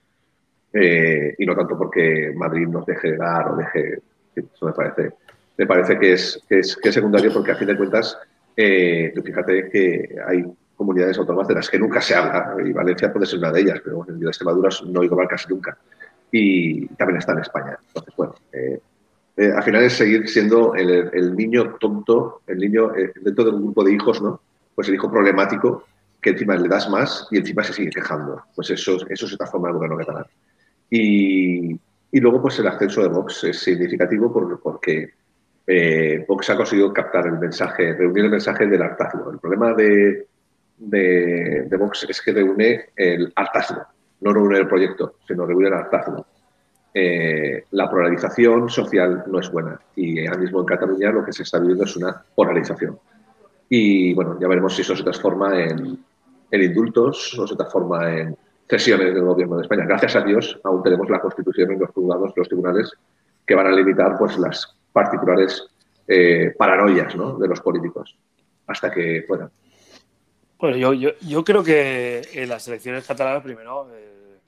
eh, 0.72 1.34
y 1.38 1.46
no 1.46 1.54
tanto 1.54 1.78
porque 1.78 2.32
Madrid 2.34 2.66
nos 2.68 2.84
deje 2.86 3.12
de 3.12 3.16
dar 3.16 3.52
o 3.52 3.56
deje. 3.56 4.00
Eso 4.34 4.66
me 4.66 4.72
parece, 4.72 5.12
me 5.56 5.66
parece 5.66 5.98
que, 5.98 6.12
es, 6.12 6.42
que, 6.48 6.58
es, 6.58 6.76
que 6.76 6.92
secundario 6.92 7.32
porque 7.32 7.52
a 7.52 7.56
fin 7.56 7.68
de 7.68 7.76
cuentas, 7.76 8.18
eh, 8.56 9.14
fíjate 9.24 9.68
que 9.70 10.16
hay 10.26 10.44
comunidades 10.76 11.18
autónomas 11.18 11.48
de 11.48 11.54
las 11.54 11.70
que 11.70 11.78
nunca 11.78 12.00
se 12.00 12.14
habla 12.14 12.54
y 12.64 12.72
Valencia 12.72 13.12
puede 13.12 13.26
ser 13.26 13.38
una 13.38 13.50
de 13.50 13.60
ellas, 13.60 13.80
pero 13.82 14.04
en 14.08 14.22
Extremadura 14.26 14.68
no 14.86 15.00
oigo 15.00 15.16
mal 15.16 15.28
casi 15.28 15.48
nunca. 15.48 15.76
Y 16.30 16.86
también 16.88 17.18
está 17.18 17.32
en 17.32 17.38
España. 17.38 17.78
Entonces, 17.88 18.14
bueno, 18.16 18.34
eh, 18.52 18.80
eh, 19.36 19.52
al 19.54 19.62
final 19.62 19.82
es 19.82 19.94
seguir 19.94 20.28
siendo 20.28 20.74
el, 20.74 21.10
el 21.12 21.36
niño 21.36 21.76
tonto, 21.80 22.42
el 22.46 22.58
niño 22.58 22.94
eh, 22.94 23.12
dentro 23.20 23.44
de 23.44 23.50
un 23.50 23.62
grupo 23.62 23.84
de 23.84 23.92
hijos, 23.92 24.22
¿no? 24.22 24.40
Pues 24.74 24.88
el 24.88 24.94
hijo 24.94 25.10
problemático 25.10 25.84
que 26.20 26.30
encima 26.30 26.56
le 26.56 26.68
das 26.68 26.88
más 26.88 27.28
y 27.30 27.38
encima 27.38 27.62
se 27.62 27.72
sigue 27.72 27.90
quejando. 27.90 28.42
Pues 28.54 28.70
eso, 28.70 28.98
eso 29.08 29.28
se 29.28 29.36
transforma 29.36 29.68
en 29.68 29.74
gobierno 29.74 29.98
catalán. 29.98 30.24
Y, 30.90 31.72
y, 31.72 32.20
luego, 32.20 32.42
pues 32.42 32.58
el 32.58 32.66
ascenso 32.66 33.02
de 33.02 33.08
Vox 33.08 33.44
es 33.44 33.58
significativo 33.58 34.32
por, 34.32 34.60
porque 34.60 35.10
eh, 35.66 36.24
Vox 36.26 36.50
ha 36.50 36.56
conseguido 36.56 36.92
captar 36.92 37.26
el 37.26 37.38
mensaje, 37.38 37.92
reunir 37.94 38.24
el 38.24 38.30
mensaje 38.30 38.66
del 38.66 38.82
hartazgo. 38.82 39.30
El 39.30 39.38
problema 39.38 39.74
de, 39.74 40.26
de, 40.78 41.66
de 41.68 41.76
Vox 41.76 42.06
es 42.08 42.20
que 42.20 42.32
reúne 42.32 42.86
el 42.96 43.32
hartazgo, 43.34 43.82
no 44.20 44.32
reúne 44.32 44.58
el 44.58 44.68
proyecto, 44.68 45.16
sino 45.26 45.46
reúne 45.46 45.68
el 45.68 45.74
hartazgo. 45.74 46.26
Eh, 46.92 47.64
la 47.72 47.90
polarización 47.90 48.70
social 48.70 49.24
no 49.26 49.40
es 49.40 49.50
buena 49.50 49.78
y 49.94 50.26
ahora 50.26 50.40
mismo 50.40 50.60
en 50.60 50.66
Cataluña 50.66 51.10
lo 51.10 51.24
que 51.24 51.32
se 51.32 51.42
está 51.42 51.58
viviendo 51.58 51.84
es 51.84 51.96
una 51.96 52.24
polarización. 52.34 52.98
Y 53.68 54.14
bueno, 54.14 54.38
ya 54.40 54.48
veremos 54.48 54.74
si 54.74 54.82
eso 54.82 54.96
se 54.96 55.02
transforma 55.02 55.60
en, 55.60 55.98
en 56.50 56.62
indultos 56.62 57.38
o 57.38 57.46
se 57.46 57.56
transforma 57.56 58.10
en 58.10 58.36
cesiones 58.68 59.14
del 59.14 59.24
gobierno 59.24 59.56
de 59.56 59.62
España. 59.62 59.84
Gracias 59.84 60.16
a 60.16 60.22
Dios 60.22 60.58
aún 60.64 60.82
tenemos 60.82 61.08
la 61.10 61.20
Constitución 61.20 61.72
y 61.72 61.78
los 61.78 61.90
juzgados, 61.90 62.32
los 62.34 62.48
tribunales, 62.48 62.92
que 63.46 63.54
van 63.54 63.66
a 63.66 63.72
limitar 63.72 64.16
pues, 64.18 64.38
las 64.38 64.74
particulares 64.92 65.68
eh, 66.08 66.54
paranoias 66.56 67.14
de 67.38 67.48
los 67.48 67.60
políticos 67.60 68.16
hasta 68.66 68.90
que 68.90 69.24
puedan. 69.26 69.50
Bueno, 70.58 70.76
yo, 70.78 70.94
yo, 70.94 71.10
yo, 71.20 71.44
creo 71.44 71.62
que 71.62 72.22
en 72.32 72.48
las 72.48 72.66
elecciones 72.66 73.06
catalanas, 73.06 73.42
primero, 73.42 73.90
eh, 73.94 74.38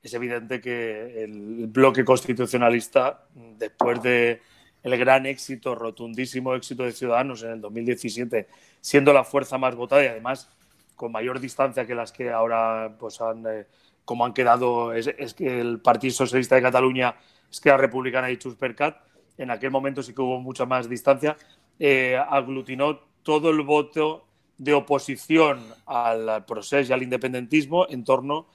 es 0.00 0.14
evidente 0.14 0.60
que 0.60 1.24
el 1.24 1.66
bloque 1.66 2.04
constitucionalista, 2.04 3.26
después 3.34 4.00
de 4.00 4.40
el 4.84 4.96
gran 4.96 5.26
éxito, 5.26 5.74
rotundísimo 5.74 6.54
éxito 6.54 6.84
de 6.84 6.92
Ciudadanos 6.92 7.42
en 7.42 7.50
el 7.50 7.60
2017, 7.60 8.46
siendo 8.80 9.12
la 9.12 9.24
fuerza 9.24 9.58
más 9.58 9.74
votada 9.74 10.04
y 10.04 10.06
además 10.06 10.48
con 10.94 11.10
mayor 11.10 11.40
distancia 11.40 11.84
que 11.84 11.96
las 11.96 12.12
que 12.12 12.30
ahora 12.30 12.94
pues 12.98 13.20
han, 13.20 13.44
eh, 13.48 13.66
como 14.04 14.24
han 14.24 14.32
quedado, 14.32 14.92
es, 14.92 15.34
que 15.34 15.60
el 15.60 15.80
Partido 15.80 16.14
Socialista 16.14 16.54
de 16.54 16.62
Cataluña, 16.62 17.16
es 17.50 17.60
que 17.60 17.70
la 17.70 17.76
Republicana 17.76 18.30
y 18.30 18.36
Chuspercat, 18.36 18.98
en 19.36 19.50
aquel 19.50 19.72
momento 19.72 20.04
sí 20.04 20.14
que 20.14 20.22
hubo 20.22 20.40
mucha 20.40 20.64
más 20.64 20.88
distancia, 20.88 21.36
eh, 21.80 22.16
aglutinó 22.16 23.00
todo 23.24 23.50
el 23.50 23.62
voto 23.62 24.25
de 24.58 24.74
oposición 24.74 25.60
al 25.86 26.44
proceso 26.46 26.90
y 26.90 26.94
al 26.94 27.02
independentismo 27.02 27.86
en 27.88 28.04
torno 28.04 28.46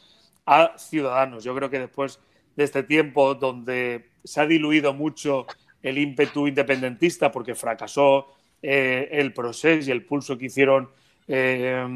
a 0.46 0.74
Ciudadanos. 0.78 1.44
Yo 1.44 1.56
creo 1.56 1.70
que 1.70 1.80
después 1.80 2.20
de 2.56 2.64
este 2.64 2.84
tiempo 2.84 3.36
donde 3.36 4.10
se 4.24 4.42
ha 4.42 4.46
diluido 4.46 4.94
mucho 4.94 5.46
el 5.82 5.98
ímpetu 5.98 6.48
independentista 6.48 7.32
porque 7.32 7.56
fracasó 7.56 8.28
eh, 8.62 9.10
el 9.12 9.34
proceso 9.34 9.90
y 9.90 9.92
el 9.92 10.06
pulso 10.06 10.38
que 10.38 10.46
hicieron 10.46 10.90
eh, 11.28 11.88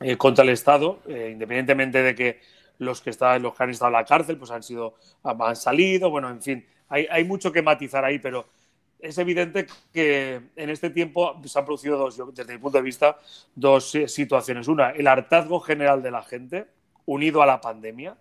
eh, 0.00 0.16
contra 0.16 0.44
el 0.44 0.50
Estado, 0.50 1.00
independientemente 1.06 2.02
de 2.02 2.14
que 2.14 2.40
los 2.78 3.00
que, 3.00 3.10
los 3.40 3.54
que 3.54 3.62
han 3.62 3.70
estado 3.70 3.88
en 3.88 3.92
la 3.92 4.04
cárcel 4.04 4.36
pues 4.36 4.50
han, 4.50 4.62
sido, 4.62 4.96
han 5.22 5.56
salido, 5.56 6.10
bueno, 6.10 6.28
en 6.28 6.42
fin, 6.42 6.66
hay 6.88 7.24
mucho 7.24 7.52
que 7.52 7.62
matizar 7.62 8.04
ahí, 8.04 8.18
pero 8.18 8.46
es 9.04 9.18
evidente 9.18 9.66
que 9.92 10.40
en 10.56 10.70
este 10.70 10.90
tiempo 10.90 11.40
se 11.44 11.58
han 11.58 11.64
producido 11.64 11.98
dos, 11.98 12.20
desde 12.34 12.54
mi 12.54 12.58
punto 12.58 12.78
de 12.78 12.84
vista, 12.84 13.18
dos 13.54 13.90
situaciones. 14.06 14.66
Una, 14.66 14.90
el 14.90 15.06
hartazgo 15.06 15.60
general 15.60 16.02
de 16.02 16.10
la 16.10 16.22
gente, 16.22 16.66
unido 17.04 17.42
a 17.42 17.46
la 17.46 17.60
pandemia. 17.60 18.16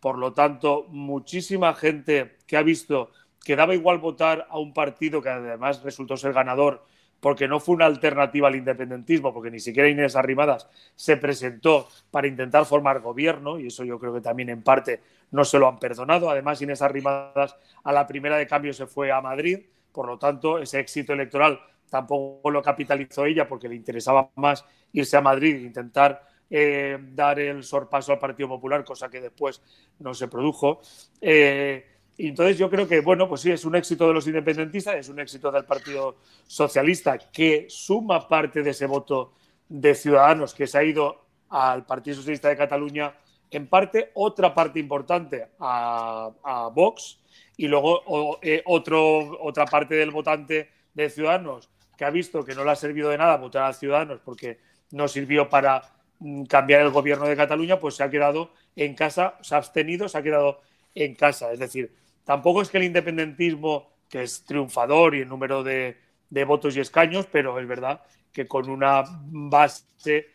Por 0.00 0.18
lo 0.18 0.32
tanto, 0.32 0.86
muchísima 0.88 1.72
gente 1.74 2.36
que 2.46 2.56
ha 2.56 2.62
visto 2.62 3.12
que 3.44 3.56
daba 3.56 3.74
igual 3.74 3.98
votar 3.98 4.46
a 4.50 4.58
un 4.58 4.74
partido 4.74 5.22
que 5.22 5.28
además 5.28 5.82
resultó 5.82 6.16
ser 6.16 6.32
ganador 6.32 6.84
porque 7.20 7.48
no 7.48 7.60
fue 7.60 7.76
una 7.76 7.86
alternativa 7.86 8.48
al 8.48 8.56
independentismo, 8.56 9.32
porque 9.32 9.50
ni 9.50 9.60
siquiera 9.60 9.88
Inés 9.88 10.14
Arrimadas 10.14 10.68
se 10.94 11.16
presentó 11.16 11.88
para 12.10 12.26
intentar 12.26 12.66
formar 12.66 13.00
gobierno, 13.00 13.58
y 13.58 13.68
eso 13.68 13.82
yo 13.82 13.98
creo 13.98 14.12
que 14.12 14.20
también 14.20 14.50
en 14.50 14.62
parte 14.62 15.00
no 15.30 15.42
se 15.44 15.58
lo 15.58 15.66
han 15.66 15.78
perdonado. 15.78 16.28
Además, 16.28 16.60
Inés 16.60 16.82
Arrimadas 16.82 17.56
a 17.82 17.92
la 17.92 18.06
primera 18.06 18.36
de 18.36 18.46
cambio 18.46 18.74
se 18.74 18.86
fue 18.86 19.10
a 19.10 19.22
Madrid, 19.22 19.60
por 19.94 20.08
lo 20.08 20.18
tanto, 20.18 20.58
ese 20.58 20.80
éxito 20.80 21.12
electoral 21.12 21.60
tampoco 21.88 22.50
lo 22.50 22.60
capitalizó 22.60 23.24
ella 23.24 23.46
porque 23.46 23.68
le 23.68 23.76
interesaba 23.76 24.28
más 24.34 24.64
irse 24.92 25.16
a 25.16 25.20
Madrid 25.20 25.54
e 25.54 25.60
intentar 25.60 26.20
eh, 26.50 26.98
dar 27.12 27.38
el 27.38 27.62
sorpaso 27.62 28.12
al 28.12 28.18
Partido 28.18 28.48
Popular, 28.48 28.84
cosa 28.84 29.08
que 29.08 29.20
después 29.20 29.62
no 30.00 30.12
se 30.12 30.26
produjo. 30.26 30.80
Eh, 31.20 31.86
y 32.16 32.28
entonces 32.28 32.58
yo 32.58 32.68
creo 32.68 32.88
que, 32.88 33.00
bueno, 33.00 33.28
pues 33.28 33.42
sí, 33.42 33.52
es 33.52 33.64
un 33.64 33.76
éxito 33.76 34.08
de 34.08 34.14
los 34.14 34.26
independentistas, 34.26 34.96
es 34.96 35.08
un 35.08 35.20
éxito 35.20 35.52
del 35.52 35.64
Partido 35.64 36.16
Socialista 36.46 37.16
que 37.18 37.66
suma 37.68 38.26
parte 38.26 38.62
de 38.62 38.70
ese 38.70 38.86
voto 38.86 39.34
de 39.68 39.94
ciudadanos 39.94 40.54
que 40.54 40.66
se 40.66 40.78
ha 40.78 40.82
ido 40.82 41.26
al 41.50 41.86
Partido 41.86 42.16
Socialista 42.16 42.48
de 42.48 42.56
Cataluña, 42.56 43.14
en 43.50 43.68
parte, 43.68 44.10
otra 44.14 44.52
parte 44.52 44.80
importante 44.80 45.46
a, 45.60 46.30
a 46.42 46.68
Vox, 46.68 47.20
y 47.56 47.68
luego 47.68 48.38
eh, 48.42 48.62
otro, 48.66 49.40
otra 49.42 49.64
parte 49.66 49.94
del 49.94 50.10
votante 50.10 50.70
de 50.92 51.10
Ciudadanos 51.10 51.70
que 51.96 52.04
ha 52.04 52.10
visto 52.10 52.44
que 52.44 52.54
no 52.54 52.64
le 52.64 52.70
ha 52.72 52.76
servido 52.76 53.10
de 53.10 53.18
nada 53.18 53.36
votar 53.36 53.64
a 53.64 53.72
Ciudadanos 53.72 54.20
porque 54.24 54.58
no 54.90 55.08
sirvió 55.08 55.48
para 55.48 55.82
mm, 56.18 56.44
cambiar 56.44 56.82
el 56.82 56.90
gobierno 56.90 57.26
de 57.26 57.36
Cataluña, 57.36 57.78
pues 57.78 57.96
se 57.96 58.02
ha 58.02 58.10
quedado 58.10 58.52
en 58.76 58.94
casa, 58.94 59.38
se 59.42 59.54
ha 59.54 59.58
abstenido, 59.58 60.08
se 60.08 60.18
ha 60.18 60.22
quedado 60.22 60.60
en 60.94 61.14
casa. 61.14 61.52
Es 61.52 61.58
decir, 61.58 61.94
tampoco 62.24 62.62
es 62.62 62.70
que 62.70 62.78
el 62.78 62.84
independentismo, 62.84 63.90
que 64.08 64.22
es 64.22 64.44
triunfador 64.44 65.14
y 65.14 65.20
el 65.20 65.28
número 65.28 65.62
de, 65.62 65.96
de 66.30 66.44
votos 66.44 66.76
y 66.76 66.80
escaños, 66.80 67.26
pero 67.30 67.58
es 67.60 67.66
verdad 67.66 68.02
que 68.32 68.46
con 68.46 68.68
una 68.68 69.04
base 69.06 70.28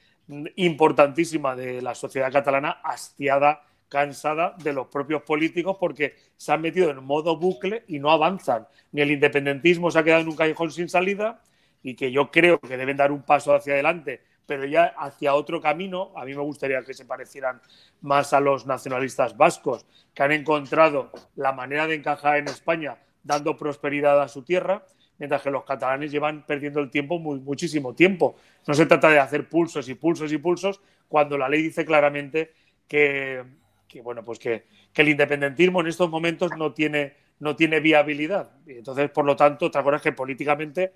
importantísima 0.55 1.55
de 1.55 1.81
la 1.81 1.95
sociedad 1.95 2.31
catalana 2.31 2.79
hastiada 2.83 3.63
cansada 3.89 4.55
de 4.63 4.72
los 4.72 4.88
propios 4.88 5.24
políticos 5.24 5.77
porque 5.79 6.15
se 6.38 6.53
han 6.53 6.62
metido 6.62 6.89
en 6.91 7.03
modo 7.03 7.38
bucle 7.38 7.84
y 7.88 8.00
no 8.00 8.12
avanzan. 8.12 8.67
Ni 8.91 9.01
el 9.01 9.12
independentismo 9.12 9.91
se 9.91 10.00
ha 10.00 10.03
quedado 10.03 10.22
en 10.22 10.29
un 10.29 10.36
callejón 10.36 10.72
sin 10.72 10.88
salida 10.88 11.41
y 11.81 11.96
que 11.96 12.12
yo 12.12 12.29
creo 12.31 12.60
que 12.60 12.77
deben 12.77 12.98
dar 12.98 13.12
un 13.12 13.24
paso 13.24 13.53
hacia 13.53 13.74
adelante, 13.74 14.22
pero 14.46 14.65
ya 14.65 14.93
hacia 14.98 15.34
otro 15.34 15.60
camino. 15.60 16.12
A 16.15 16.24
mí 16.25 16.34
me 16.34 16.41
gustaría 16.41 16.84
que 16.84 16.93
se 16.93 17.05
parecieran 17.05 17.62
más 18.01 18.31
a 18.34 18.39
los 18.39 18.65
nacionalistas 18.65 19.36
vascos, 19.36 19.86
que 20.13 20.24
han 20.24 20.31
encontrado 20.31 21.12
la 21.36 21.51
manera 21.51 21.88
de 21.88 21.96
encajar 21.96 22.38
en 22.38 22.48
España 22.48 22.98
dando 23.24 23.58
prosperidad 23.58 24.22
a 24.22 24.27
su 24.27 24.43
tierra, 24.43 24.86
mientras 25.17 25.41
que 25.41 25.51
los 25.51 25.63
catalanes 25.65 26.12
llevan 26.12 26.46
perdiendo 26.46 26.79
el 26.79 26.89
tiempo 26.89 27.19
muchísimo 27.19 27.93
tiempo. 27.93 28.36
No 28.67 28.74
se 28.74 28.86
trata 28.86 29.10
de 29.10 29.19
hacer 29.19 29.50
pulsos 29.50 29.89
y 29.89 29.96
pulsos 29.96 30.31
y 30.31 30.38
pulsos 30.38 30.81
cuando 31.08 31.38
la 31.38 31.50
ley 31.50 31.62
dice 31.62 31.86
claramente 31.86 32.53
que 32.88 33.43
que 33.89 34.01
bueno, 34.01 34.24
pues 34.24 34.39
que, 34.39 34.65
el 34.93 35.10
independentismo 35.10 35.81
en 35.81 35.88
estos 35.88 36.10
momentos 36.10 36.51
no 36.58 36.74
tiene, 36.74 37.15
no 37.39 37.55
tiene 37.55 37.79
viabilidad. 37.79 38.51
entonces, 38.67 39.10
por 39.10 39.25
lo 39.25 39.36
tanto, 39.36 39.65
otra 39.65 39.84
cosa 39.84 39.98
es 39.98 40.01
que 40.01 40.12
políticamente 40.12 40.93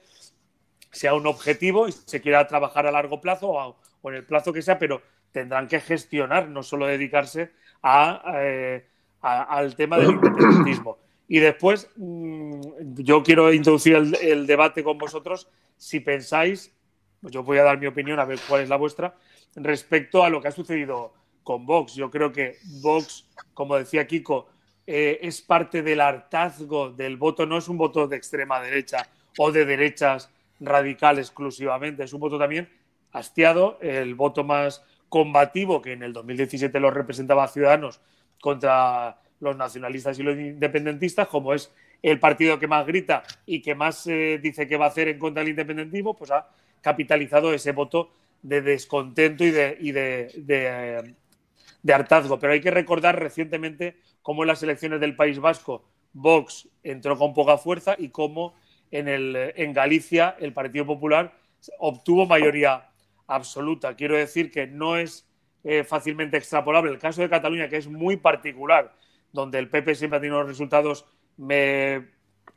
sea 0.92 1.16
un 1.16 1.26
objetivo 1.26 1.88
y 1.88 1.92
se 1.92 2.22
quiera 2.22 2.46
trabajar 2.48 2.86
a 2.86 2.92
largo 2.92 3.20
plazo 3.20 3.50
o, 3.50 4.10
en 4.10 4.16
el 4.16 4.26
plazo 4.26 4.54
que 4.54 4.62
sea, 4.62 4.78
pero 4.78 5.02
tendrán 5.32 5.68
que 5.68 5.80
gestionar, 5.80 6.48
no 6.48 6.62
solo 6.62 6.86
dedicarse 6.86 7.52
eh, 7.84 8.86
al 9.22 9.76
tema 9.76 9.98
del 9.98 10.12
independentismo. 10.12 11.00
Y 11.28 11.40
después, 11.40 11.90
mm, 11.96 12.62
yo 12.98 13.24
quiero 13.24 13.52
introducir 13.52 13.96
el, 13.96 14.16
el, 14.22 14.46
debate 14.46 14.84
con 14.84 15.00
vosotros. 15.00 15.50
Si 15.78 16.02
pensáis, 16.02 16.72
pues 17.22 17.34
yo 17.34 17.42
voy 17.42 17.58
a 17.58 17.64
dar 17.64 17.80
mi 17.80 17.88
opinión, 17.88 18.20
a 18.20 18.26
ver 18.26 18.40
cuál 18.48 18.62
es 18.62 18.70
la 18.70 18.76
vuestra, 18.76 19.16
respecto 19.56 20.24
a 20.24 20.30
lo 20.30 20.42
que 20.42 20.50
ha 20.50 20.52
sucedido 20.52 21.14
con 21.44 21.66
Vox. 21.66 21.96
Yo 21.96 22.10
creo 22.10 22.32
que 22.32 22.58
Vox, 22.82 23.26
como 23.54 23.76
decía 23.76 24.08
Kiko, 24.08 24.48
eh, 24.86 25.20
es 25.22 25.42
parte 25.42 25.82
del 25.82 26.02
hartazgo 26.02 26.92
del 26.92 27.18
voto, 27.18 27.46
no 27.46 27.58
es 27.58 27.68
un 27.68 27.78
voto 27.78 28.08
de 28.08 28.18
extrema 28.18 28.60
derecha 28.60 29.08
o 29.38 29.52
de 29.52 29.66
derechas 29.66 30.30
radical 30.60 31.20
exclusivamente, 31.20 32.04
es 32.04 32.14
un 32.14 32.20
voto 32.20 32.38
también 32.38 32.70
hastiado, 33.12 33.78
el 33.82 34.16
voto 34.16 34.44
más 34.44 34.84
combativo 35.10 35.82
que 35.82 35.94
en 35.94 36.04
el 36.04 36.12
2017 36.12 36.80
lo 36.80 36.92
representaba 36.92 37.48
Ciudadanos 37.48 38.02
contra 38.42 39.20
los 39.40 39.56
nacionalistas 39.56 40.18
y 40.20 40.24
los 40.24 40.36
independentistas, 40.38 41.28
como 41.28 41.54
es 41.54 41.72
el 42.02 42.20
partido 42.20 42.60
que 42.60 42.68
más 42.68 42.86
grita 42.86 43.24
y 43.46 43.62
que 43.62 43.76
más 43.76 44.06
eh, 44.08 44.40
dice 44.42 44.68
que 44.68 44.76
va 44.76 44.86
a 44.86 44.90
hacer 44.90 45.08
en 45.08 45.20
contra 45.20 45.42
del 45.42 45.52
independentismo, 45.52 46.16
pues 46.16 46.32
ha 46.32 46.48
capitalizado 46.82 47.54
ese 47.54 47.72
voto 47.72 48.10
de 48.42 48.62
descontento 48.62 49.44
y 49.46 49.52
de, 49.52 51.16
hartazgo. 51.92 52.40
Pero 52.40 52.54
hay 52.54 52.62
que 52.62 52.72
recordar 52.72 53.20
recientemente 53.20 53.98
cómo 54.22 54.44
en 54.44 54.48
las 54.48 54.64
elecciones 54.64 55.00
del 55.02 55.16
País 55.16 55.40
Vasco 55.40 55.84
Vox 56.14 56.70
entró 56.84 57.18
con 57.18 57.34
poca 57.34 57.58
fuerza 57.58 57.96
y 57.98 58.10
cómo 58.10 58.54
en, 58.92 59.08
el, 59.08 59.54
en 59.56 59.74
Galicia 59.74 60.36
el 60.40 60.54
Partido 60.54 60.86
Popular 60.86 61.34
obtuvo 61.80 62.26
mayoría 62.26 62.90
absoluta. 63.28 63.96
Quiero 63.96 64.16
decir 64.16 64.52
que 64.52 64.68
no 64.68 64.98
es 64.98 65.28
eh, 65.64 65.84
fácilmente 65.84 66.38
extrapolable. 66.38 66.92
El 66.92 67.00
caso 67.00 67.22
de 67.22 67.30
Cataluña, 67.30 67.70
que 67.70 67.78
es 67.78 67.88
muy 67.88 68.18
particular, 68.18 68.94
donde 69.32 69.60
el 69.60 69.70
PP 69.70 69.96
siempre 69.96 70.18
ha 70.18 70.22
tenido 70.22 70.44
resultados 70.44 71.06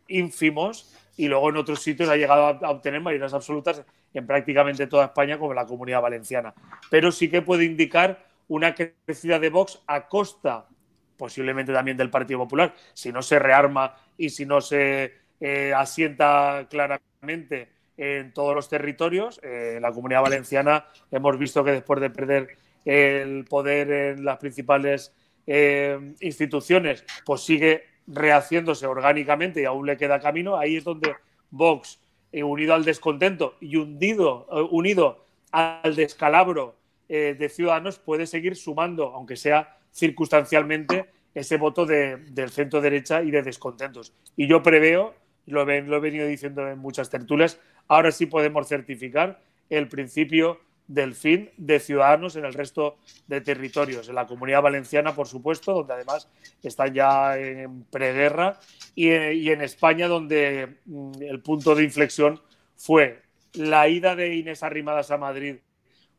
ínfimos 0.09 0.95
y 1.16 1.28
luego 1.28 1.49
en 1.49 1.56
otros 1.56 1.83
sitios 1.83 2.09
ha 2.09 2.16
llegado 2.16 2.47
a, 2.47 2.71
obtener 2.71 3.00
mayorías 3.00 3.33
absolutas 3.33 3.83
en 4.12 4.26
prácticamente 4.26 4.87
toda 4.87 5.06
España, 5.06 5.38
como 5.38 5.52
en 5.52 5.56
la 5.56 5.66
comunidad 5.66 6.02
valenciana. 6.02 6.54
Pero 6.90 7.12
sí 7.12 7.30
que 7.30 7.42
puede 7.42 7.64
indicar 7.64 8.25
una 8.49 8.75
crecida 8.75 9.38
de 9.38 9.50
Vox 9.50 9.83
a 9.87 10.09
costa 10.09 10.69
posiblemente 11.17 11.73
también 11.73 11.97
del 11.97 12.11
Partido 12.11 12.41
Popular, 12.41 12.75
si 12.95 13.12
no 13.12 13.23
se 13.23 13.38
rearma 13.38 13.97
y 14.17 14.31
si 14.31 14.47
no 14.47 14.61
se 14.61 15.15
eh, 15.41 15.73
asienta 15.75 16.67
claramente 16.71 17.69
en 17.97 18.33
todos 18.33 18.55
los 18.55 18.69
territorios. 18.69 19.41
Eh, 19.43 19.79
la 19.81 19.93
comunidad 19.93 20.23
valenciana 20.23 20.87
hemos 21.11 21.38
visto 21.38 21.65
que 21.65 21.73
después 21.73 22.00
de 22.00 22.11
perder 22.11 22.49
el 22.85 23.45
poder 23.45 23.91
en 23.91 24.25
las 24.25 24.38
principales 24.38 25.15
eh, 25.47 26.15
instituciones, 26.21 27.05
pues 27.25 27.43
sigue 27.43 27.85
rehaciéndose 28.07 28.87
orgánicamente 28.87 29.62
y 29.62 29.65
aún 29.65 29.87
le 29.87 29.97
queda 29.97 30.21
camino. 30.21 30.57
Ahí 30.57 30.76
es 30.76 30.85
donde 30.85 31.15
Vox, 31.50 32.00
unido 32.33 32.75
al 32.75 32.85
descontento 32.85 33.57
y 33.61 33.76
hundido, 33.76 34.47
unido 34.71 35.25
al 35.50 35.97
descalabro 35.97 36.76
eh, 37.08 37.36
de 37.38 37.48
Ciudadanos 37.48 37.98
puede 37.98 38.26
seguir 38.26 38.56
sumando, 38.56 39.14
aunque 39.14 39.36
sea 39.36 39.78
circunstancialmente, 39.92 41.06
ese 41.34 41.58
voto 41.58 41.84
de, 41.84 42.16
del 42.30 42.50
centro 42.50 42.80
derecha 42.80 43.22
y 43.22 43.30
de 43.30 43.42
descontentos. 43.42 44.12
Y 44.36 44.46
yo 44.48 44.62
preveo 44.62 45.14
lo, 45.46 45.64
lo 45.64 45.96
he 45.96 46.00
venido 46.00 46.26
diciendo 46.26 46.66
en 46.68 46.78
muchas 46.78 47.10
tertulias, 47.10 47.60
ahora 47.88 48.10
sí 48.10 48.26
podemos 48.26 48.68
certificar 48.68 49.40
el 49.70 49.88
principio 49.88 50.60
del 50.88 51.14
fin 51.14 51.50
de 51.56 51.80
ciudadanos 51.80 52.36
en 52.36 52.44
el 52.44 52.54
resto 52.54 52.98
de 53.26 53.40
territorios, 53.40 54.08
en 54.08 54.14
la 54.14 54.26
comunidad 54.26 54.62
valenciana, 54.62 55.14
por 55.14 55.26
supuesto, 55.26 55.72
donde 55.72 55.94
además 55.94 56.28
están 56.62 56.94
ya 56.94 57.36
en 57.38 57.84
preguerra, 57.84 58.58
y, 58.94 59.08
y 59.10 59.50
en 59.50 59.62
España, 59.62 60.06
donde 60.08 60.78
mm, 60.84 61.22
el 61.22 61.40
punto 61.40 61.75
de 61.75 61.84
inflexión 61.84 62.40
fue 62.76 63.22
la 63.54 63.88
ida 63.88 64.14
de 64.14 64.36
Inés 64.36 64.62
Arrimadas 64.62 65.10
a 65.10 65.18
Madrid 65.18 65.56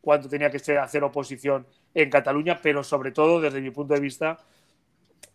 cuando 0.08 0.30
tenía 0.30 0.50
que 0.50 0.78
hacer 0.78 1.04
oposición 1.04 1.68
en 1.94 2.10
Cataluña, 2.10 2.62
pero 2.64 2.82
sobre 2.82 3.12
todo, 3.12 3.42
desde 3.42 3.60
mi 3.60 3.72
punto 3.72 3.94
de 3.94 4.00
vista, 4.00 4.38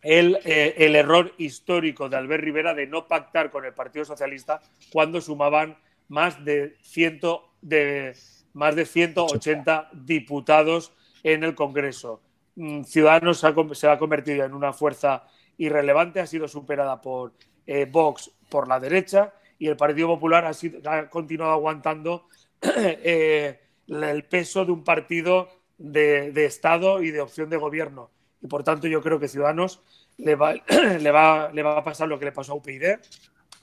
el, 0.00 0.38
eh, 0.46 0.72
el, 0.78 0.96
error 0.96 1.34
histórico 1.36 2.08
de 2.08 2.16
Albert 2.16 2.42
Rivera 2.42 2.72
de 2.72 2.86
no 2.86 3.06
pactar 3.06 3.50
con 3.50 3.66
el 3.66 3.74
Partido 3.74 4.06
Socialista 4.06 4.62
cuando 4.90 5.20
sumaban 5.20 5.76
más 6.08 6.42
de, 6.42 6.74
ciento, 6.80 7.50
de, 7.60 8.16
más 8.54 8.74
de 8.74 8.86
180 8.86 9.90
diputados 9.92 10.94
en 11.22 11.44
el 11.44 11.54
Congreso. 11.54 12.22
Mm, 12.56 12.84
Ciudadanos 12.84 13.40
se 13.74 13.88
ha, 13.88 13.98
convertido 13.98 14.46
en 14.46 14.54
una 14.54 14.72
fuerza 14.72 15.24
irrelevante, 15.58 16.20
ha 16.20 16.26
sido 16.26 16.48
superada 16.48 16.98
por 16.98 17.34
eh, 17.66 17.84
Vox 17.84 18.30
por 18.48 18.68
la 18.68 18.80
derecha 18.80 19.34
y 19.58 19.68
el 19.68 19.76
Partido 19.76 20.08
Popular 20.08 20.50
ha 20.86 21.10
continuado 21.10 21.52
aguantando 21.52 22.26
eh, 22.62 23.58
el 23.88 24.24
peso 24.24 24.64
de 24.64 24.72
un 24.72 24.84
partido 24.84 25.48
de, 25.78 26.32
de, 26.32 26.44
Estado 26.44 27.02
y 27.02 27.10
de 27.10 27.20
opción 27.20 27.50
de 27.50 27.56
gobierno. 27.56 28.10
Y 28.40 28.46
por 28.46 28.64
tanto 28.64 28.86
yo 28.86 29.02
creo 29.02 29.18
que 29.18 29.28
Ciudadanos 29.28 29.82
le 30.18 30.34
va, 30.34 30.54
le 31.00 31.10
va, 31.10 31.50
le 31.52 31.62
va 31.62 31.78
a 31.78 31.84
pasar 31.84 32.08
lo 32.08 32.18
que 32.18 32.26
le 32.26 32.32
pasó 32.32 32.52
a 32.52 32.56
UPyD, 32.56 32.98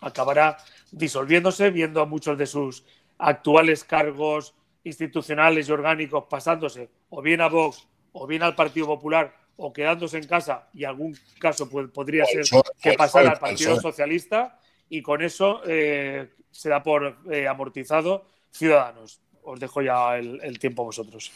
acabará 0.01 0.57
disolviéndose, 0.91 1.69
viendo 1.69 2.01
a 2.01 2.05
muchos 2.05 2.37
de 2.37 2.45
sus 2.45 2.85
actuales 3.17 3.83
cargos 3.83 4.55
institucionales 4.83 5.67
y 5.67 5.71
orgánicos 5.71 6.25
pasándose 6.29 6.89
o 7.09 7.21
bien 7.21 7.41
a 7.41 7.47
Vox 7.47 7.87
o 8.13 8.25
bien 8.25 8.43
al 8.43 8.55
Partido 8.55 8.87
Popular 8.87 9.35
o 9.57 9.73
quedándose 9.73 10.17
en 10.17 10.25
casa 10.25 10.69
y 10.73 10.85
algún 10.85 11.17
caso 11.37 11.69
pues, 11.69 11.89
podría 11.91 12.25
ser 12.25 12.43
que 12.81 12.93
pasara 12.93 13.31
al 13.31 13.39
Partido 13.39 13.79
Socialista 13.79 14.57
y 14.87 15.01
con 15.01 15.21
eso 15.21 15.61
eh, 15.67 16.29
se 16.49 16.69
da 16.69 16.81
por 16.81 17.17
eh, 17.29 17.47
amortizado 17.47 18.25
Ciudadanos. 18.51 19.21
Os 19.43 19.59
dejo 19.59 19.81
ya 19.81 20.17
el, 20.17 20.39
el 20.43 20.59
tiempo 20.59 20.83
a 20.83 20.85
vosotros. 20.85 21.31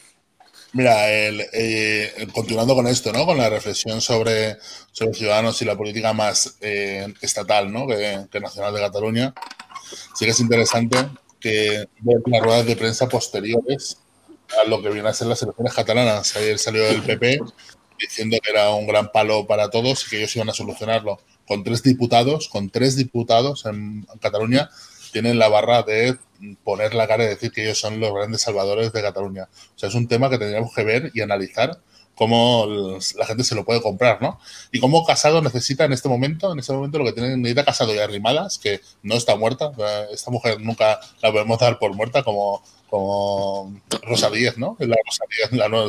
Mira, 0.72 1.08
el, 1.08 1.40
eh, 1.52 2.26
continuando 2.32 2.74
con 2.74 2.86
esto, 2.88 3.12
¿no? 3.12 3.24
Con 3.24 3.38
la 3.38 3.48
reflexión 3.48 4.00
sobre, 4.00 4.56
sobre 4.90 5.14
Ciudadanos 5.14 5.60
y 5.62 5.64
la 5.64 5.76
política 5.76 6.12
más 6.12 6.56
eh, 6.60 7.12
estatal, 7.20 7.72
¿no? 7.72 7.86
Que, 7.86 8.26
que, 8.30 8.40
nacional 8.40 8.74
de 8.74 8.80
Cataluña, 8.80 9.34
sí 10.16 10.24
que 10.24 10.32
es 10.32 10.40
interesante 10.40 10.98
que 11.38 11.86
ver 12.00 12.20
las 12.26 12.42
ruedas 12.42 12.66
de 12.66 12.74
prensa 12.74 13.08
posteriores 13.08 13.98
a 14.60 14.68
lo 14.68 14.82
que 14.82 14.90
viene 14.90 15.08
a 15.08 15.14
ser 15.14 15.28
las 15.28 15.42
elecciones 15.42 15.74
catalanas. 15.74 16.34
Ayer 16.36 16.58
salió 16.58 16.84
el 16.88 17.02
PP 17.06 17.40
diciendo 17.98 18.36
que 18.42 18.50
era 18.50 18.70
un 18.70 18.86
gran 18.86 19.12
palo 19.12 19.46
para 19.46 19.70
todos 19.70 20.04
y 20.06 20.10
que 20.10 20.18
ellos 20.18 20.34
iban 20.34 20.50
a 20.50 20.54
solucionarlo. 20.54 21.20
Con 21.46 21.62
tres 21.62 21.82
diputados, 21.82 22.48
con 22.48 22.70
tres 22.70 22.96
diputados 22.96 23.66
en, 23.66 24.06
en 24.12 24.18
Cataluña, 24.18 24.70
tienen 25.14 25.38
la 25.38 25.48
barra 25.48 25.84
de 25.84 26.18
poner 26.64 26.92
la 26.92 27.06
cara 27.06 27.22
y 27.22 27.28
decir 27.28 27.52
que 27.52 27.62
ellos 27.62 27.78
son 27.78 28.00
los 28.00 28.12
grandes 28.12 28.40
salvadores 28.40 28.92
de 28.92 29.00
Cataluña. 29.00 29.48
O 29.76 29.78
sea, 29.78 29.88
es 29.88 29.94
un 29.94 30.08
tema 30.08 30.28
que 30.28 30.38
tendríamos 30.38 30.74
que 30.74 30.82
ver 30.82 31.12
y 31.14 31.20
analizar 31.20 31.78
cómo 32.16 32.66
la 33.14 33.26
gente 33.26 33.44
se 33.44 33.54
lo 33.54 33.64
puede 33.64 33.80
comprar, 33.80 34.20
¿no? 34.20 34.40
Y 34.72 34.80
cómo 34.80 35.06
Casado 35.06 35.40
necesita 35.40 35.84
en 35.84 35.92
este 35.92 36.08
momento, 36.08 36.52
en 36.52 36.58
este 36.58 36.72
momento 36.72 36.98
lo 36.98 37.04
que 37.04 37.12
tiene, 37.12 37.36
necesita 37.36 37.64
Casado 37.64 37.94
y 37.94 37.98
Arrimadas, 37.98 38.58
que 38.58 38.80
no 39.04 39.14
está 39.14 39.36
muerta, 39.36 39.70
esta 40.12 40.32
mujer 40.32 40.60
nunca 40.60 40.98
la 41.22 41.30
podemos 41.30 41.60
dar 41.60 41.78
por 41.78 41.94
muerta 41.94 42.24
como, 42.24 42.64
como 42.90 43.80
Rosa 44.02 44.30
Díez, 44.30 44.58
¿no? 44.58 44.76
La, 44.80 44.96
Rosa 45.06 45.24
Díez, 45.30 45.52
la, 45.52 45.68
nueva, 45.68 45.88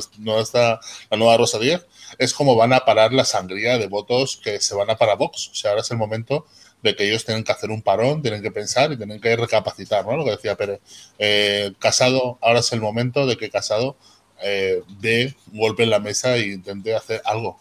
la 1.10 1.18
nueva 1.18 1.38
Rosa 1.38 1.58
Díez, 1.58 1.84
es 2.20 2.32
como 2.36 2.56
van 2.56 2.74
a 2.74 2.86
parar 2.86 3.12
la 3.12 3.26
sangría 3.26 3.80
de 3.80 3.88
votos 3.88 4.38
que 4.38 4.62
se 4.62 4.76
van 4.76 4.92
a 4.92 4.98
para 4.98 5.16
Vox. 5.16 5.50
O 5.50 5.56
sea, 5.56 5.72
ahora 5.72 5.82
es 5.82 5.90
el 5.90 5.98
momento 5.98 6.46
de 6.86 6.96
que 6.96 7.08
ellos 7.08 7.26
tienen 7.26 7.44
que 7.44 7.52
hacer 7.52 7.72
un 7.72 7.82
parón, 7.82 8.22
tienen 8.22 8.44
que 8.44 8.52
pensar 8.52 8.92
y 8.92 8.98
tienen 8.98 9.20
que 9.20 9.36
recapacitar, 9.36 10.06
¿no? 10.06 10.16
Lo 10.16 10.24
que 10.24 10.32
decía 10.32 10.56
Pérez. 10.56 10.80
Eh, 11.18 11.74
Casado, 11.80 12.38
ahora 12.42 12.60
es 12.60 12.72
el 12.74 12.80
momento 12.80 13.26
de 13.26 13.38
que 13.38 13.50
Casado 13.50 13.98
eh, 14.44 14.84
dé 15.00 15.36
un 15.52 15.60
golpe 15.60 15.82
en 15.82 15.90
la 15.90 16.00
mesa 16.00 16.36
e 16.36 16.42
intente 16.42 16.96
hacer 16.96 17.24
algo. 17.26 17.60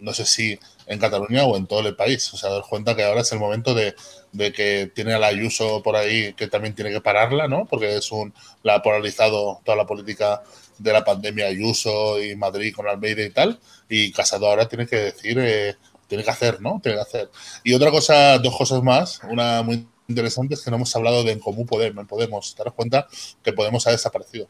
No 0.00 0.12
sé 0.12 0.26
si 0.26 0.58
en 0.86 0.98
Cataluña 0.98 1.44
o 1.44 1.56
en 1.56 1.68
todo 1.68 1.86
el 1.86 1.94
país. 1.94 2.34
O 2.34 2.36
sea, 2.36 2.50
dar 2.50 2.62
cuenta 2.68 2.96
que 2.96 3.04
ahora 3.04 3.20
es 3.20 3.30
el 3.30 3.38
momento 3.38 3.74
de, 3.74 3.94
de, 4.32 4.52
que 4.52 4.90
tiene 4.92 5.14
a 5.14 5.20
la 5.20 5.28
Ayuso 5.28 5.80
por 5.84 5.94
ahí 5.94 6.32
que 6.34 6.48
también 6.48 6.74
tiene 6.74 6.90
que 6.90 7.00
pararla, 7.00 7.46
¿no? 7.46 7.66
Porque 7.66 7.96
es 7.96 8.10
un, 8.10 8.34
la 8.64 8.74
ha 8.74 8.82
polarizado 8.82 9.60
toda 9.64 9.76
la 9.76 9.86
política 9.86 10.42
de 10.78 10.92
la 10.92 11.04
pandemia 11.04 11.46
Ayuso 11.46 12.20
y 12.20 12.34
Madrid 12.34 12.74
con 12.74 12.88
Almeida 12.88 13.22
y 13.22 13.30
tal. 13.30 13.60
Y 13.88 14.10
Casado 14.10 14.48
ahora 14.48 14.68
tiene 14.68 14.88
que 14.88 14.96
decir, 14.96 15.38
eh, 15.40 15.76
tiene 16.06 16.24
que 16.24 16.30
hacer, 16.30 16.60
¿no? 16.60 16.80
Tiene 16.82 16.96
que 16.96 17.02
hacer. 17.02 17.30
Y 17.64 17.74
otra 17.74 17.90
cosa, 17.90 18.38
dos 18.38 18.56
cosas 18.56 18.82
más. 18.82 19.20
Una 19.28 19.62
muy 19.62 19.86
interesante 20.08 20.54
es 20.54 20.62
que 20.62 20.70
no 20.70 20.76
hemos 20.76 20.94
hablado 20.96 21.24
de 21.24 21.32
en 21.32 21.40
común 21.40 21.66
Podemos. 21.66 22.00
En 22.00 22.06
Podemos, 22.06 22.54
daros 22.56 22.74
cuenta 22.74 23.06
que 23.42 23.52
Podemos 23.52 23.86
ha 23.86 23.90
desaparecido. 23.90 24.48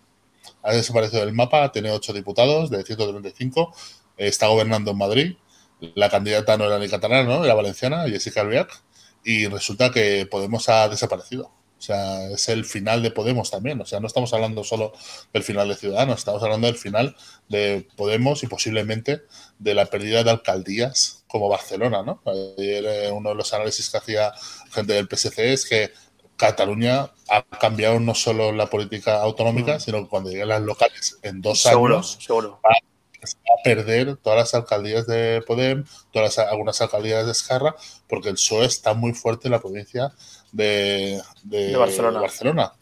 Ha 0.62 0.72
desaparecido 0.72 1.24
del 1.24 1.34
mapa, 1.34 1.72
tiene 1.72 1.90
ocho 1.90 2.12
diputados 2.12 2.70
de 2.70 2.82
135, 2.82 3.74
está 4.16 4.48
gobernando 4.48 4.92
en 4.92 4.98
Madrid. 4.98 5.36
La 5.94 6.08
candidata 6.08 6.56
no 6.56 6.64
era 6.64 6.78
ni 6.78 6.88
catalana, 6.88 7.24
¿no? 7.24 7.44
Era 7.44 7.54
valenciana, 7.54 8.08
Jessica 8.08 8.40
Albiac. 8.40 8.82
Y 9.24 9.46
resulta 9.48 9.90
que 9.90 10.26
Podemos 10.30 10.68
ha 10.68 10.88
desaparecido. 10.88 11.50
O 11.78 11.82
sea, 11.82 12.30
es 12.30 12.48
el 12.48 12.64
final 12.64 13.02
de 13.02 13.10
Podemos 13.10 13.50
también. 13.50 13.80
O 13.80 13.86
sea, 13.86 14.00
no 14.00 14.06
estamos 14.06 14.32
hablando 14.32 14.64
solo 14.64 14.92
del 15.32 15.42
final 15.42 15.68
de 15.68 15.76
Ciudadanos, 15.76 16.18
estamos 16.18 16.42
hablando 16.42 16.66
del 16.68 16.76
final 16.76 17.14
de 17.48 17.86
Podemos 17.96 18.42
y 18.42 18.46
posiblemente 18.46 19.22
de 19.58 19.74
la 19.74 19.86
pérdida 19.86 20.24
de 20.24 20.30
alcaldías 20.30 21.24
como 21.36 21.48
Barcelona, 21.48 22.02
¿no? 22.02 22.20
Ayer 22.26 23.12
uno 23.12 23.30
de 23.30 23.34
los 23.34 23.52
análisis 23.52 23.90
que 23.90 23.98
hacía 23.98 24.32
gente 24.70 24.94
del 24.94 25.08
PSC 25.08 25.52
es 25.52 25.66
que 25.66 25.92
Cataluña 26.36 27.10
ha 27.28 27.42
cambiado 27.42 27.98
no 28.00 28.14
solo 28.14 28.52
la 28.52 28.66
política 28.66 29.22
autonómica, 29.22 29.76
mm. 29.76 29.80
sino 29.80 30.02
que 30.02 30.08
cuando 30.08 30.30
lleguen 30.30 30.48
las 30.48 30.62
locales 30.62 31.18
en 31.22 31.40
dos 31.40 31.62
seguro, 31.62 31.96
años 31.96 32.18
seguro. 32.20 32.60
Va, 32.64 32.70
a 32.70 33.62
perder 33.64 34.16
todas 34.18 34.38
las 34.38 34.54
alcaldías 34.54 35.06
de 35.06 35.42
Podem, 35.46 35.84
todas 36.12 36.36
las, 36.36 36.46
algunas 36.46 36.80
alcaldías 36.80 37.26
de 37.26 37.32
Escarra, 37.32 37.74
porque 38.08 38.28
el 38.28 38.34
PSOE 38.34 38.66
está 38.66 38.94
muy 38.94 39.14
fuerte 39.14 39.48
en 39.48 39.52
la 39.52 39.60
provincia 39.60 40.12
de, 40.52 41.20
de, 41.42 41.68
de 41.68 41.76
Barcelona. 41.76 42.20
Barcelona. 42.20 42.72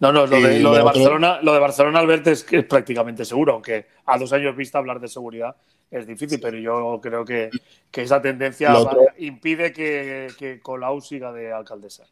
No, 0.00 0.12
no, 0.12 0.26
lo 0.26 0.40
de, 0.40 0.60
lo 0.60 0.74
de, 0.74 0.82
Barcelona, 0.82 1.38
lo 1.42 1.54
de 1.54 1.60
Barcelona, 1.60 2.00
Albert, 2.00 2.26
es, 2.26 2.44
que 2.44 2.58
es 2.58 2.64
prácticamente 2.64 3.24
seguro, 3.24 3.54
aunque 3.54 3.86
a 4.04 4.18
dos 4.18 4.32
años 4.32 4.56
vista 4.56 4.78
hablar 4.78 5.00
de 5.00 5.08
seguridad 5.08 5.56
es 5.90 6.06
difícil, 6.06 6.40
pero 6.40 6.58
yo 6.58 6.98
creo 7.00 7.24
que, 7.24 7.50
que 7.90 8.02
esa 8.02 8.20
tendencia 8.20 8.76
otro... 8.76 9.06
impide 9.18 9.72
que, 9.72 10.28
que, 10.36 10.60
Colau 10.60 11.00
siga 11.00 11.32
de 11.32 11.52
alcaldesa. 11.52 12.04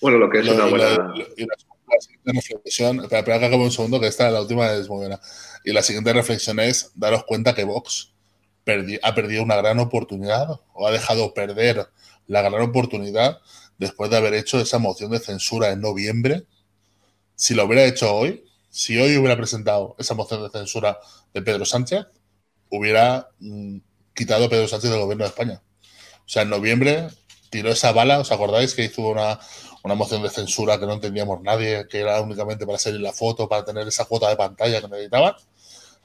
Bueno, 0.00 0.18
lo 0.18 0.28
que 0.28 0.40
es 0.40 0.46
lo, 0.46 0.54
una 0.54 0.66
buena. 0.66 0.90
Lo, 0.90 1.14
y 1.36 1.42
la, 1.42 1.54
la, 1.86 2.00
siguiente 2.00 2.32
reflexión, 2.32 3.00
espera, 3.00 3.20
espera 3.20 3.38
que 3.38 3.46
acabe 3.46 3.62
un 3.62 3.70
segundo, 3.70 4.00
que 4.00 4.08
esta, 4.08 4.28
la 4.30 4.40
última 4.40 4.72
es 4.72 4.88
muy 4.88 4.98
buena. 4.98 5.20
Y 5.64 5.72
la 5.72 5.82
siguiente 5.82 6.12
reflexión 6.12 6.58
es 6.58 6.90
daros 6.96 7.24
cuenta 7.24 7.54
que 7.54 7.62
Vox 7.62 8.12
perdi, 8.64 8.98
ha 9.02 9.14
perdido 9.14 9.42
una 9.42 9.56
gran 9.56 9.78
oportunidad 9.78 10.60
o 10.72 10.86
ha 10.86 10.90
dejado 10.90 11.34
perder 11.34 11.86
la 12.26 12.42
gran 12.42 12.62
oportunidad 12.62 13.38
después 13.78 14.10
de 14.10 14.16
haber 14.16 14.34
hecho 14.34 14.60
esa 14.60 14.78
moción 14.78 15.10
de 15.10 15.20
censura 15.20 15.70
en 15.70 15.80
noviembre. 15.80 16.46
Si 17.42 17.54
lo 17.54 17.64
hubiera 17.64 17.84
hecho 17.84 18.14
hoy, 18.14 18.44
si 18.70 18.96
hoy 19.00 19.16
hubiera 19.16 19.36
presentado 19.36 19.96
esa 19.98 20.14
moción 20.14 20.44
de 20.44 20.50
censura 20.56 21.00
de 21.34 21.42
Pedro 21.42 21.64
Sánchez, 21.64 22.06
hubiera 22.70 23.30
mm, 23.40 23.78
quitado 24.14 24.44
a 24.44 24.48
Pedro 24.48 24.68
Sánchez 24.68 24.92
del 24.92 25.00
gobierno 25.00 25.24
de 25.24 25.30
España. 25.30 25.60
O 26.18 26.28
sea, 26.28 26.42
en 26.42 26.50
noviembre 26.50 27.08
tiró 27.50 27.70
esa 27.72 27.90
bala, 27.90 28.20
¿os 28.20 28.30
acordáis 28.30 28.74
que 28.74 28.84
hizo 28.84 29.02
una, 29.02 29.40
moción 29.96 30.22
de 30.22 30.30
censura 30.30 30.78
que 30.78 30.86
no 30.86 30.92
entendíamos 30.92 31.42
nadie, 31.42 31.88
que 31.88 31.98
era 31.98 32.20
únicamente 32.20 32.64
para 32.64 32.78
salir 32.78 33.00
la 33.00 33.12
foto, 33.12 33.48
para 33.48 33.64
tener 33.64 33.88
esa 33.88 34.04
cuota 34.04 34.28
de 34.28 34.36
pantalla 34.36 34.80
que 34.80 34.86
necesitaban? 34.86 35.34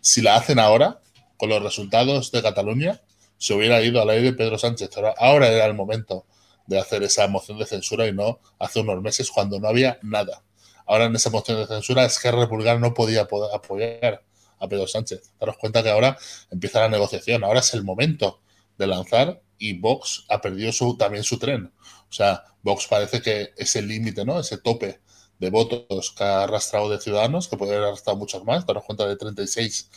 Si 0.02 0.24
la 0.24 0.38
hacen 0.38 0.58
ahora, 0.58 1.02
con 1.38 1.50
los 1.50 1.62
resultados 1.62 2.32
de 2.32 2.42
Cataluña, 2.42 3.00
se 3.38 3.54
hubiera 3.54 3.80
ido 3.84 4.02
al 4.02 4.10
aire 4.10 4.34
Pedro 4.34 4.58
Sánchez. 4.58 4.90
Ahora 5.20 5.50
era 5.50 5.68
el 5.68 5.76
momento 5.76 6.26
de 6.66 6.80
hacer 6.80 7.04
esa 7.04 7.28
moción 7.28 7.60
de 7.60 7.68
censura 7.68 8.08
y 8.08 8.12
no 8.12 8.40
hace 8.58 8.80
unos 8.80 9.04
meses 9.04 9.30
cuando 9.30 9.60
no 9.60 9.68
había 9.68 10.00
nada. 10.02 10.42
Ahora 10.88 11.06
en 11.06 11.16
esa 11.16 11.30
moción 11.30 11.58
de 11.58 11.68
censura 11.68 12.06
es 12.06 12.18
que 12.20 12.32
Republicano 12.32 12.80
no 12.80 12.94
podía 12.94 13.28
apoyar 13.54 14.24
a 14.60 14.68
Pedro 14.68 14.88
Sánchez. 14.88 15.32
Daros 15.40 15.58
cuenta 15.58 15.84
que 15.84 15.90
ahora 15.90 16.18
empieza 16.50 16.80
la 16.80 16.90
negociación, 16.90 17.44
ahora 17.44 17.60
es 17.60 17.74
el 17.74 17.84
momento 17.84 18.40
de 18.78 18.88
lanzar 18.88 19.42
y 19.58 19.74
Vox 19.80 20.26
ha 20.30 20.40
perdido 20.40 20.72
también 20.98 21.24
su 21.24 21.38
tren. 21.38 21.72
O 22.10 22.14
sea, 22.14 22.44
Vox 22.62 22.88
parece 22.88 23.22
que 23.22 23.54
ese 23.58 23.82
límite, 23.82 24.24
¿no? 24.24 24.40
Ese 24.40 24.58
tope 24.58 25.02
de 25.40 25.50
votos 25.50 26.12
que 26.12 26.24
ha 26.24 26.44
arrastrado 26.44 26.90
de 26.90 27.00
Ciudadanos, 27.00 27.48
que 27.48 27.58
puede 27.58 27.74
haber 27.76 27.88
arrastrado 27.88 28.18
muchos 28.18 28.44
más, 28.44 28.66
daros 28.66 28.84
cuenta 28.86 29.06
de 29.06 29.16
36 29.16 29.90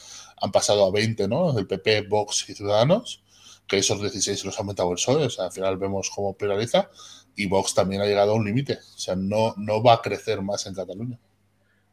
han 0.43 0.53
pasado 0.53 0.87
a 0.87 0.91
20, 0.91 1.29
¿no? 1.29 1.59
El 1.59 1.67
PP, 1.67 2.03
Vox 2.09 2.49
y 2.49 2.55
Ciudadanos, 2.55 3.23
que 3.67 3.79
esos 3.79 4.01
16 4.01 4.45
los 4.45 4.57
ha 4.57 4.61
aumentado 4.61 4.91
el 4.91 4.97
PSOE, 4.97 5.27
o 5.27 5.31
sea, 5.31 5.47
al 5.47 5.53
final 5.53 5.77
vemos 5.77 6.11
cómo 6.11 6.35
prioriza 6.35 6.91
y 7.41 7.49
Vox 7.49 7.75
también 7.75 8.03
ha 8.03 8.07
llegado 8.07 8.33
a 8.33 8.35
un 8.35 8.45
límite. 8.45 8.75
O 8.75 8.99
sea, 8.99 9.17
no, 9.17 9.55
no 9.57 9.83
va 9.83 9.95
a 9.95 10.03
crecer 10.03 10.43
más 10.43 10.67
en 10.67 10.75
Cataluña. 10.75 11.19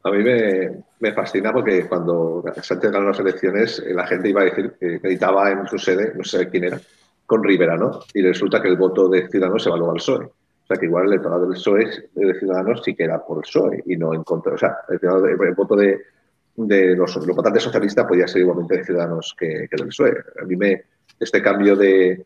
A 0.03 0.12
mí 0.12 0.23
me, 0.23 1.13
fascina 1.13 1.53
porque 1.53 1.88
cuando 1.88 2.43
Sánchez 2.62 2.91
ganó 2.91 3.07
las 3.07 3.19
elecciones, 3.19 3.79
eh, 3.79 3.93
la 3.93 4.05
gente 4.05 4.29
iba 4.29 4.41
a 4.41 4.45
decir 4.45 4.73
que 4.79 4.95
editaba 5.03 5.51
en 5.51 5.67
su 5.67 5.77
sede, 5.77 6.13
no 6.15 6.23
sé 6.23 6.49
quién 6.49 6.65
era, 6.65 6.79
con 7.25 7.43
Rivera, 7.43 7.77
¿no? 7.77 8.01
Y 8.13 8.21
resulta 8.21 8.62
que 8.62 8.67
el 8.67 8.77
voto 8.77 9.07
de 9.10 9.27
Ciudadanos 9.29 9.63
se 9.63 9.69
evaluó 9.69 9.91
al 9.91 9.97
PSOE. 9.97 10.25
O 10.25 10.67
sea, 10.67 10.77
que 10.77 10.86
igual 10.86 11.05
el 11.05 11.13
electorado 11.13 11.41
del 11.43 11.53
PSOE 11.53 12.10
de 12.13 12.39
Ciudadanos 12.39 12.81
sí 12.83 12.93
que 12.93 13.03
era 13.03 13.25
por 13.25 13.38
el 13.38 13.43
PSOE 13.43 13.83
y 13.86 13.95
no 13.95 14.13
en 14.13 14.23
contra. 14.23 14.53
O 14.53 14.57
sea, 14.57 14.77
el, 14.89 15.55
voto 15.55 15.75
de, 15.77 16.95
los, 16.95 17.25
votantes 17.27 17.63
socialistas 17.63 18.05
podía 18.05 18.27
ser 18.27 18.41
igualmente 18.41 18.77
de 18.77 18.86
Ciudadanos 18.86 19.33
que, 19.38 19.67
del 19.71 19.88
PSOE. 19.88 20.13
A 20.41 20.45
mí 20.45 20.57
me, 20.57 20.83
este 21.19 21.41
cambio 21.41 21.75
de, 21.75 22.25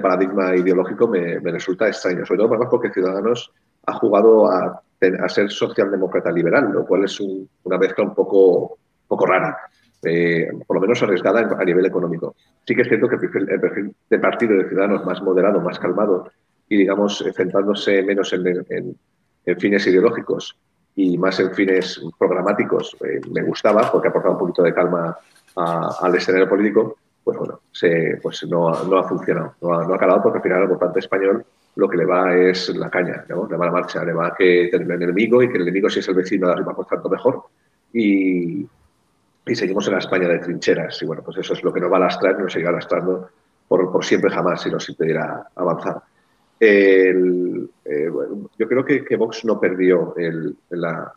paradigma 0.00 0.56
ideológico 0.56 1.08
me, 1.08 1.38
resulta 1.38 1.88
extraño, 1.88 2.24
sobre 2.24 2.42
todo 2.42 2.70
porque 2.70 2.90
Ciudadanos 2.90 3.52
ha 3.86 3.92
jugado 3.94 4.50
a 4.50 4.82
a 5.20 5.28
ser 5.28 5.50
socialdemócrata 5.50 6.30
liberal, 6.30 6.70
lo 6.72 6.86
cual 6.86 7.04
es 7.04 7.20
una 7.20 7.78
mezcla 7.78 8.04
un 8.04 8.14
poco, 8.14 8.78
poco 9.06 9.26
rara, 9.26 9.56
eh, 10.02 10.48
por 10.66 10.76
lo 10.76 10.80
menos 10.80 11.02
arriesgada 11.02 11.56
a 11.58 11.64
nivel 11.64 11.86
económico. 11.86 12.36
Sí 12.66 12.74
que 12.74 12.82
es 12.82 12.88
cierto 12.88 13.08
que 13.08 13.16
el 13.16 13.60
perfil 13.60 13.94
de 14.08 14.18
partido 14.18 14.56
de 14.56 14.68
Ciudadanos 14.68 15.04
más 15.04 15.22
moderado, 15.22 15.60
más 15.60 15.78
calmado 15.78 16.30
y, 16.68 16.78
digamos, 16.78 17.24
centrándose 17.34 18.02
menos 18.02 18.32
en, 18.32 18.96
fines 19.58 19.86
ideológicos 19.86 20.56
y 20.96 21.18
más 21.18 21.38
en 21.40 21.52
fines 21.52 22.00
programáticos, 22.18 22.96
eh, 23.04 23.20
me 23.30 23.42
gustaba 23.42 23.90
porque 23.90 24.08
aportaba 24.08 24.34
un 24.34 24.40
poquito 24.40 24.62
de 24.62 24.72
calma 24.72 25.16
al 25.56 26.14
escenario 26.14 26.48
político, 26.48 26.96
pues 27.24 27.38
bueno, 27.38 27.60
se, 27.72 28.18
pues 28.22 28.46
no, 28.48 28.70
no 28.84 28.98
ha 28.98 29.08
funcionado, 29.08 29.54
no 29.62 29.74
ha, 29.74 29.86
no 29.86 29.94
ha 29.94 29.98
calado 29.98 30.22
porque 30.22 30.38
al 30.38 30.42
final 30.42 30.62
el 30.62 30.68
votante 30.68 31.00
español 31.00 31.44
lo 31.76 31.88
que 31.88 31.96
le 31.96 32.04
va 32.04 32.36
es 32.36 32.68
la 32.76 32.90
caña, 32.90 33.24
le 33.28 33.34
va 33.34 33.66
la 33.66 33.72
marcha, 33.72 34.04
le 34.04 34.12
va 34.12 34.34
que 34.36 34.68
termine 34.70 34.94
el 34.94 35.02
enemigo 35.04 35.42
y 35.42 35.48
que 35.48 35.56
el 35.56 35.62
enemigo 35.62 35.88
si 35.90 35.98
es 36.00 36.08
el 36.08 36.14
vecino 36.14 36.46
de 36.46 36.52
arriba 36.52 36.74
pues 36.74 36.88
tanto 36.88 37.08
mejor. 37.08 37.42
Y, 37.92 38.66
y, 39.46 39.54
seguimos 39.54 39.86
en 39.86 39.94
la 39.94 39.98
España 39.98 40.28
de 40.28 40.38
trincheras 40.38 41.00
y 41.02 41.06
bueno, 41.06 41.22
pues 41.24 41.38
eso 41.38 41.54
es 41.54 41.62
lo 41.64 41.72
que 41.72 41.80
nos 41.80 41.90
va 41.90 41.96
a 41.96 42.00
lastrar 42.00 42.36
y 42.38 42.42
nos 42.42 42.52
seguirá 42.52 42.72
lastrando 42.72 43.28
por, 43.66 43.90
por 43.90 44.04
siempre 44.04 44.30
jamás 44.30 44.62
si 44.62 44.70
nos 44.70 44.88
impedirá 44.88 45.48
avanzar. 45.54 46.02
Eh, 46.60 47.12
yo 48.58 48.68
creo 48.68 48.84
que, 48.84 49.04
que, 49.04 49.16
Vox 49.16 49.44
no 49.44 49.58
perdió 49.60 50.14
la, 50.70 51.12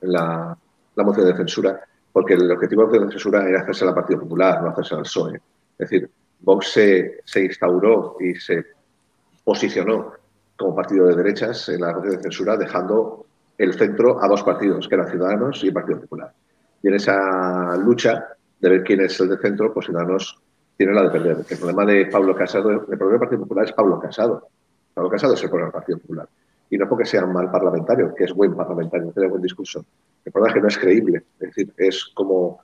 la, 0.00 0.56
moción 0.96 1.26
de 1.26 1.36
censura 1.36 1.80
porque 2.12 2.34
el 2.34 2.50
objetivo 2.50 2.86
de 2.86 3.00
la 3.00 3.10
censura 3.10 3.48
era 3.48 3.60
hacerse 3.60 3.84
al 3.84 3.94
Partido 3.94 4.20
Popular, 4.20 4.62
no 4.62 4.70
hacerse 4.70 4.94
al 4.94 5.02
PSOE. 5.02 5.36
Es 5.36 5.90
decir, 5.90 6.10
Vox 6.40 6.72
se, 6.72 7.20
se 7.24 7.44
instauró 7.44 8.16
y 8.20 8.34
se 8.34 8.64
posicionó 9.44 10.12
como 10.56 10.74
partido 10.74 11.06
de 11.06 11.16
derechas 11.16 11.68
en 11.68 11.80
la 11.80 11.92
moción 11.92 12.16
de 12.16 12.22
censura, 12.22 12.56
dejando 12.56 13.26
el 13.56 13.74
centro 13.74 14.22
a 14.22 14.28
dos 14.28 14.42
partidos, 14.42 14.88
que 14.88 14.94
eran 14.94 15.08
Ciudadanos 15.08 15.62
y 15.62 15.68
el 15.68 15.72
Partido 15.72 16.00
Popular. 16.00 16.32
Y 16.82 16.88
en 16.88 16.94
esa 16.94 17.76
lucha 17.76 18.28
de 18.60 18.68
ver 18.68 18.82
quién 18.82 19.00
es 19.00 19.18
el 19.20 19.28
de 19.28 19.38
centro, 19.38 19.72
pues 19.72 19.86
Ciudadanos 19.86 20.40
tiene 20.76 20.92
la 20.92 21.02
de 21.02 21.10
perder. 21.10 21.38
El 21.48 21.58
problema 21.58 21.84
de 21.84 22.06
Pablo 22.06 22.34
Casado, 22.34 22.70
el 22.70 22.80
problema 22.80 23.10
del 23.10 23.20
Partido 23.20 23.42
Popular 23.42 23.64
es 23.64 23.72
Pablo 23.72 23.98
Casado. 23.98 24.48
Pablo 24.94 25.10
Casado 25.10 25.34
es 25.34 25.42
el 25.42 25.48
problema 25.48 25.66
del 25.66 25.80
Partido 25.80 25.98
Popular. 25.98 26.28
Y 26.70 26.76
no 26.76 26.88
porque 26.88 27.06
sea 27.06 27.24
mal 27.26 27.50
parlamentario, 27.50 28.14
que 28.14 28.24
es 28.24 28.34
buen 28.34 28.54
parlamentario, 28.54 29.10
tiene 29.12 29.28
buen 29.28 29.42
discurso. 29.42 29.84
El 30.24 30.32
problema 30.32 30.50
es 30.50 30.54
que 30.54 30.60
no 30.60 30.68
es 30.68 30.78
creíble. 30.78 31.22
Es 31.40 31.48
decir, 31.48 31.72
es 31.76 32.10
como, 32.14 32.60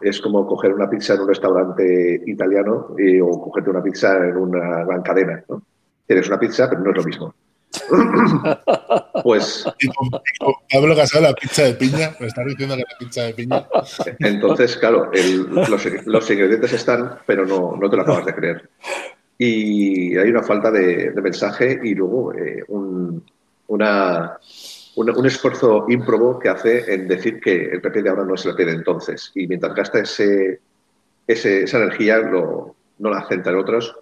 es 0.00 0.20
como 0.20 0.46
coger 0.46 0.72
una 0.72 0.88
pizza 0.88 1.14
en 1.14 1.20
un 1.20 1.28
restaurante 1.28 2.22
italiano 2.26 2.94
y, 2.98 3.20
o 3.20 3.30
cogerte 3.40 3.70
una 3.70 3.82
pizza 3.82 4.16
en 4.16 4.36
una 4.36 4.84
gran 4.84 5.02
cadena. 5.02 5.44
¿no? 5.48 5.62
Tienes 6.06 6.28
una 6.28 6.38
pizza, 6.38 6.68
pero 6.68 6.82
no 6.82 6.90
es 6.90 6.96
lo 6.96 7.04
mismo. 7.04 7.34
pues. 9.22 9.64
Pablo 10.72 10.96
Casado, 10.96 11.24
la 11.24 11.34
pizza 11.34 11.62
de 11.62 11.74
piña, 11.74 12.14
me 12.20 12.26
estás 12.26 12.46
diciendo 12.46 12.76
que 12.76 12.82
la 12.82 12.98
pizza 12.98 13.22
de 13.22 13.34
piña. 13.34 13.66
Entonces, 14.20 14.76
claro, 14.76 15.10
los, 15.66 16.30
ingredientes 16.30 16.72
están, 16.72 17.18
pero 17.26 17.44
no, 17.44 17.76
no 17.76 17.90
te 17.90 17.96
lo 17.96 18.02
acabas 18.02 18.26
de 18.26 18.34
creer. 18.34 18.70
Y 19.36 20.16
hay 20.16 20.28
una 20.28 20.42
falta 20.42 20.70
de, 20.70 21.12
mensaje 21.20 21.80
y 21.82 21.94
luego 21.94 22.32
eh, 22.34 22.62
un, 22.68 23.24
una, 23.68 24.38
un 24.96 25.26
esfuerzo 25.26 25.86
ímprobo 25.88 26.38
que 26.38 26.48
hace 26.48 26.92
en 26.92 27.08
decir 27.08 27.40
que 27.40 27.70
el 27.70 27.80
PP 27.80 28.02
de 28.02 28.10
ahora 28.10 28.24
no 28.24 28.34
es 28.34 28.44
el 28.46 28.52
PP 28.52 28.64
de 28.66 28.76
entonces. 28.76 29.30
Y 29.34 29.46
mientras 29.46 29.74
gasta 29.74 30.00
ese, 30.00 30.60
esa 31.26 31.78
energía, 31.78 32.18
lo, 32.18 32.74
no 32.98 33.10
la 33.10 33.26
centra 33.26 33.52
en 33.52 33.58
otros 33.58 33.96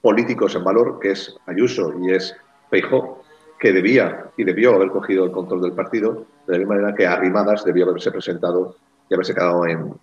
políticos 0.00 0.54
en 0.54 0.64
valor, 0.64 0.98
que 1.00 1.12
es 1.12 1.34
Ayuso 1.46 1.94
y 2.00 2.12
es 2.12 2.36
Feijó, 2.70 3.22
que 3.58 3.72
debía 3.72 4.30
y 4.36 4.44
debió 4.44 4.74
haber 4.74 4.90
cogido 4.90 5.24
el 5.24 5.32
control 5.32 5.62
del 5.62 5.72
partido, 5.72 6.26
de 6.46 6.52
la 6.52 6.58
misma 6.58 6.74
manera 6.74 6.94
que 6.94 7.06
Arrimadas 7.06 7.64
debió 7.64 7.88
haberse 7.88 8.10
presentado 8.10 8.76
y 9.08 9.14
haberse 9.14 9.34
quedado 9.34 9.66
en, 9.66 9.94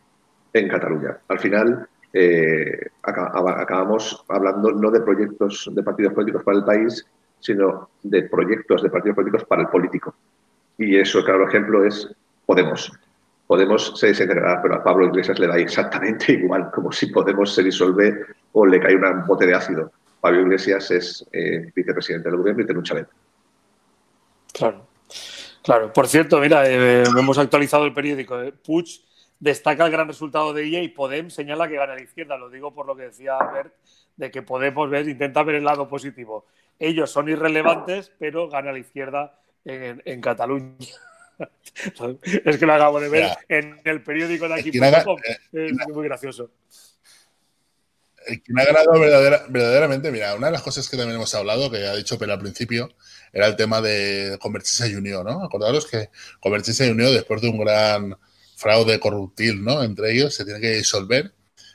en 0.53 0.67
Cataluña. 0.67 1.19
Al 1.27 1.39
final, 1.39 1.87
eh, 2.13 2.89
acabamos 3.03 4.25
hablando 4.27 4.71
no 4.71 4.91
de 4.91 5.01
proyectos 5.01 5.69
de 5.71 5.83
partidos 5.83 6.13
políticos 6.13 6.43
para 6.43 6.57
el 6.57 6.65
país, 6.65 7.05
sino 7.41 7.89
de 8.03 8.23
proyectos 8.23 8.81
de 8.81 8.89
partidos 8.89 9.15
políticos 9.15 9.45
para 9.45 9.63
el 9.63 9.67
político. 9.67 10.15
Y 10.77 10.97
eso, 10.97 11.23
claro 11.23 11.47
ejemplo, 11.47 11.85
es 11.85 12.09
Podemos. 12.45 12.91
Podemos 13.47 13.99
se 13.99 14.07
desintegrará, 14.07 14.61
pero 14.61 14.75
a 14.75 14.83
Pablo 14.83 15.07
Iglesias 15.07 15.37
le 15.39 15.47
da 15.47 15.57
exactamente 15.57 16.31
igual, 16.41 16.71
como 16.71 16.91
si 16.91 17.07
Podemos 17.07 17.53
se 17.53 17.63
disolver 17.63 18.27
o 18.53 18.65
le 18.65 18.79
cae 18.79 18.95
un 18.95 19.25
bote 19.25 19.45
de 19.45 19.55
ácido. 19.55 19.91
Pablo 20.21 20.41
Iglesias 20.41 20.89
es 20.91 21.27
eh, 21.33 21.71
vicepresidente 21.75 22.29
del 22.29 22.37
gobierno 22.37 22.61
y 22.61 22.65
tiene 22.65 22.79
un 22.79 22.85
chalet. 22.85 23.07
Claro. 24.53 24.87
Claro, 25.63 25.93
por 25.93 26.07
cierto, 26.07 26.39
mira, 26.39 26.63
eh, 26.67 27.03
hemos 27.03 27.37
actualizado 27.37 27.85
el 27.85 27.93
periódico. 27.93 28.41
Eh. 28.41 28.51
Puig 28.51 29.01
destaca 29.39 29.85
el 29.85 29.91
gran 29.91 30.07
resultado 30.07 30.53
de 30.53 30.63
ella 30.63 30.81
y 30.81 30.89
Podem 30.89 31.29
señala 31.29 31.67
que 31.67 31.75
gana 31.75 31.95
la 31.95 32.01
izquierda. 32.01 32.37
Lo 32.37 32.49
digo 32.49 32.73
por 32.73 32.85
lo 32.85 32.95
que 32.95 33.03
decía 33.03 33.37
Bert, 33.53 33.73
de 34.15 34.31
que 34.31 34.41
Podemos 34.41 34.89
ver, 34.89 35.07
intenta 35.07 35.43
ver 35.43 35.55
el 35.55 35.63
lado 35.63 35.87
positivo. 35.87 36.45
Ellos 36.81 37.11
son 37.11 37.29
irrelevantes, 37.29 38.11
pero 38.17 38.49
gana 38.49 38.71
la 38.71 38.79
izquierda 38.79 39.39
en 39.63 40.19
Cataluña. 40.19 40.75
es 42.45 42.57
que 42.57 42.65
lo 42.65 42.73
acabo 42.73 42.99
de 42.99 43.09
ver 43.09 43.29
en 43.47 43.79
el 43.83 44.01
periódico 44.03 44.47
de 44.47 44.55
aquí. 44.55 44.71
Eh, 44.73 45.71
es 45.71 45.87
muy 45.93 46.03
gracioso. 46.05 46.49
Que 48.25 48.41
me 48.47 48.61
ha 48.61 48.65
agradado 48.65 48.99
verdaderamente, 48.99 50.11
mira, 50.11 50.35
una 50.35 50.47
de 50.47 50.53
las 50.53 50.63
cosas 50.63 50.89
que 50.89 50.97
también 50.97 51.17
hemos 51.17 51.33
hablado, 51.35 51.71
que 51.71 51.85
ha 51.85 51.95
dicho 51.95 52.17
pero 52.17 52.33
al 52.33 52.39
principio, 52.39 52.89
era 53.31 53.47
el 53.47 53.55
tema 53.55 53.79
de 53.81 54.37
Convertirse 54.39 54.89
y 54.89 54.95
Unión, 54.95 55.23
¿no? 55.23 55.43
Acordaros 55.43 55.85
que 55.85 56.09
Convertirse 56.39 56.87
y 56.87 56.91
Unión, 56.91 57.13
después 57.13 57.41
de 57.41 57.49
un 57.49 57.59
gran 57.59 58.17
fraude 58.55 58.99
corruptil, 58.99 59.63
¿no? 59.63 59.83
Entre 59.83 60.13
ellos, 60.13 60.35
se 60.35 60.45
tiene 60.45 60.59
que 60.59 60.77
disolver 60.77 61.31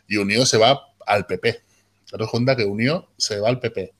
y 0.09 0.16
Unión 0.16 0.47
se 0.47 0.59
va 0.59 0.81
al 1.07 1.27
PP. 1.27 1.62
Daros 2.11 2.31
cuenta 2.31 2.55
que 2.57 2.64
Unión 2.64 3.07
se 3.16 3.40
va 3.40 3.49
al 3.49 3.59
PP 3.59 3.96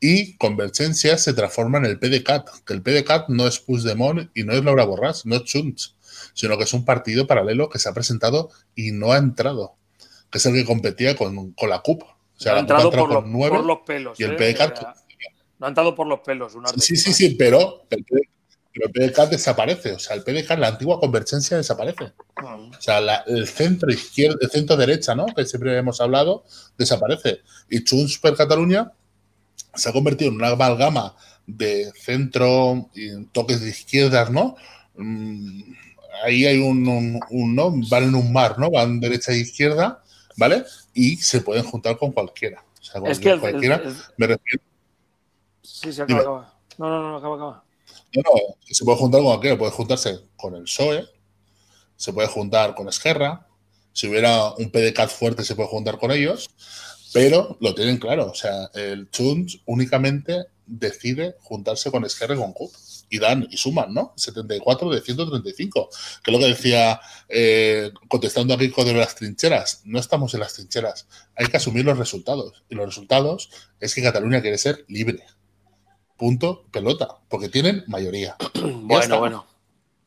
y 0.00 0.36
Convergencia 0.38 1.18
se 1.18 1.34
transforma 1.34 1.78
en 1.78 1.84
el 1.84 1.98
PDCAT, 1.98 2.64
que 2.64 2.72
el 2.72 2.82
PDCAT 2.82 3.28
no 3.28 3.46
es 3.46 3.58
Puigdemont 3.58 4.30
y 4.34 4.44
no 4.44 4.54
es 4.54 4.64
Laura 4.64 4.86
Borràs, 4.86 5.26
no 5.26 5.36
es 5.36 5.42
Junts, 5.52 5.94
sino 6.32 6.56
que 6.56 6.64
es 6.64 6.72
un 6.72 6.86
partido 6.86 7.26
paralelo 7.26 7.68
que 7.68 7.78
se 7.78 7.88
ha 7.88 7.92
presentado 7.92 8.50
y 8.74 8.92
no 8.92 9.12
ha 9.12 9.18
entrado, 9.18 9.74
que 10.30 10.38
es 10.38 10.46
el 10.46 10.54
que 10.54 10.64
competía 10.64 11.14
con, 11.14 11.54
la 11.68 11.80
CUP. 11.80 12.02
O 12.02 12.16
sea, 12.34 12.56
ha 12.56 12.60
entrado, 12.60 12.90
por, 12.90 13.12
los, 13.12 13.24
por, 13.24 13.64
los, 13.64 13.78
pelos. 13.86 14.18
Y 14.18 14.24
el 14.24 14.32
¿eh? 14.32 14.54
PDCAT... 14.54 14.80
No 15.58 15.66
ha 15.66 15.68
entrado 15.68 15.94
por 15.94 16.06
los 16.06 16.20
pelos. 16.20 16.56
sí, 16.78 16.96
sí, 16.96 17.12
sí, 17.12 17.34
pero 17.34 17.86
el, 17.90 18.02
PDCAT 18.90 19.32
desaparece. 19.32 19.92
O 19.92 19.98
sea, 19.98 20.16
el 20.16 20.22
PDCAT, 20.22 20.58
la 20.58 20.68
antigua 20.68 20.98
Convergencia, 20.98 21.58
desaparece. 21.58 22.14
Ah. 22.36 22.56
O 22.56 22.80
sea, 22.80 23.00
el 23.26 23.46
centro 23.46 23.92
izquierda, 23.92 24.38
el 24.40 24.50
centro 24.50 24.78
derecha, 24.78 25.14
¿no? 25.14 25.26
Que 25.26 25.44
siempre 25.44 25.76
hemos 25.76 26.00
hablado, 26.00 26.46
desaparece. 26.78 27.42
Y 27.68 27.84
Junts 27.86 28.18
per 28.18 28.34
Cataluña 28.34 28.90
se 29.74 29.88
ha 29.88 29.92
convertido 29.92 30.30
en 30.30 30.36
una 30.36 30.48
amalgama 30.48 31.16
de 31.46 31.92
centro 32.00 32.90
y 32.94 33.24
toques 33.26 33.60
de 33.60 33.70
izquierdas, 33.70 34.30
¿no? 34.30 34.56
Mm, 34.96 35.62
ahí 36.24 36.46
hay 36.46 36.58
un, 36.60 36.84
¿no? 37.54 37.72
Van 37.88 38.04
en 38.04 38.14
un 38.14 38.32
mar, 38.32 38.58
¿no? 38.58 38.70
Van 38.70 39.00
derecha 39.00 39.32
e 39.32 39.38
izquierda, 39.38 40.02
¿vale? 40.36 40.64
Y 40.94 41.16
se 41.16 41.40
pueden 41.40 41.64
juntar 41.64 41.98
con 41.98 42.12
cualquiera. 42.12 42.64
O 42.80 42.82
sea, 42.82 43.00
es 43.10 43.18
que 43.18 43.38
cualquiera, 43.38 43.82
me 44.16 44.26
refiero. 44.26 44.62
Sí, 45.62 45.92
se 45.92 46.02
acaba, 46.02 46.20
acaba. 46.20 46.54
No, 46.78 46.88
no, 46.88 47.10
no, 47.10 47.16
acaba, 47.16 47.34
acaba. 47.36 47.64
No, 48.14 48.22
no, 48.22 48.56
se 48.64 48.84
puede 48.84 48.98
juntar 48.98 49.20
con 49.20 49.28
cualquiera. 49.28 49.58
Puede 49.58 49.72
juntarse 49.72 50.20
con 50.36 50.54
el 50.54 50.62
PSOE, 50.62 51.06
se 51.96 52.12
puede 52.12 52.28
juntar 52.28 52.74
con 52.74 52.88
Esquerra. 52.88 53.46
Si 53.92 54.08
hubiera 54.08 54.52
un 54.54 54.70
PDCAT 54.70 55.10
fuerte, 55.10 55.44
se 55.44 55.54
puede 55.54 55.68
juntar 55.68 55.98
con 55.98 56.10
ellos. 56.12 56.50
Pero 57.12 57.56
lo 57.60 57.74
tienen 57.74 57.98
claro, 57.98 58.26
o 58.30 58.34
sea, 58.34 58.70
el 58.74 59.10
Chunch 59.10 59.62
únicamente 59.66 60.46
decide 60.66 61.34
juntarse 61.40 61.90
con 61.90 62.04
Esquerra 62.04 62.34
y 62.34 62.38
con 62.38 62.52
CUP. 62.52 62.72
Y 63.12 63.18
dan, 63.18 63.44
y 63.50 63.56
suman, 63.56 63.92
¿no? 63.92 64.12
74 64.16 64.88
de 64.88 65.00
135. 65.00 65.88
Que 66.22 66.30
es 66.30 66.32
lo 66.32 66.38
que 66.38 66.48
decía, 66.52 67.00
eh, 67.28 67.90
contestando 68.06 68.54
aquí 68.54 68.70
con 68.70 68.84
de 68.84 68.94
las 68.94 69.16
trincheras. 69.16 69.82
No 69.84 69.98
estamos 69.98 70.32
en 70.34 70.40
las 70.40 70.54
trincheras. 70.54 71.08
Hay 71.34 71.46
que 71.46 71.56
asumir 71.56 71.84
los 71.84 71.98
resultados. 71.98 72.62
Y 72.68 72.76
los 72.76 72.86
resultados 72.86 73.50
es 73.80 73.96
que 73.96 74.02
Cataluña 74.02 74.40
quiere 74.40 74.58
ser 74.58 74.84
libre. 74.86 75.24
Punto, 76.16 76.66
pelota, 76.70 77.08
porque 77.28 77.48
tienen 77.48 77.82
mayoría. 77.88 78.36
bueno, 78.82 79.18
bueno. 79.18 79.46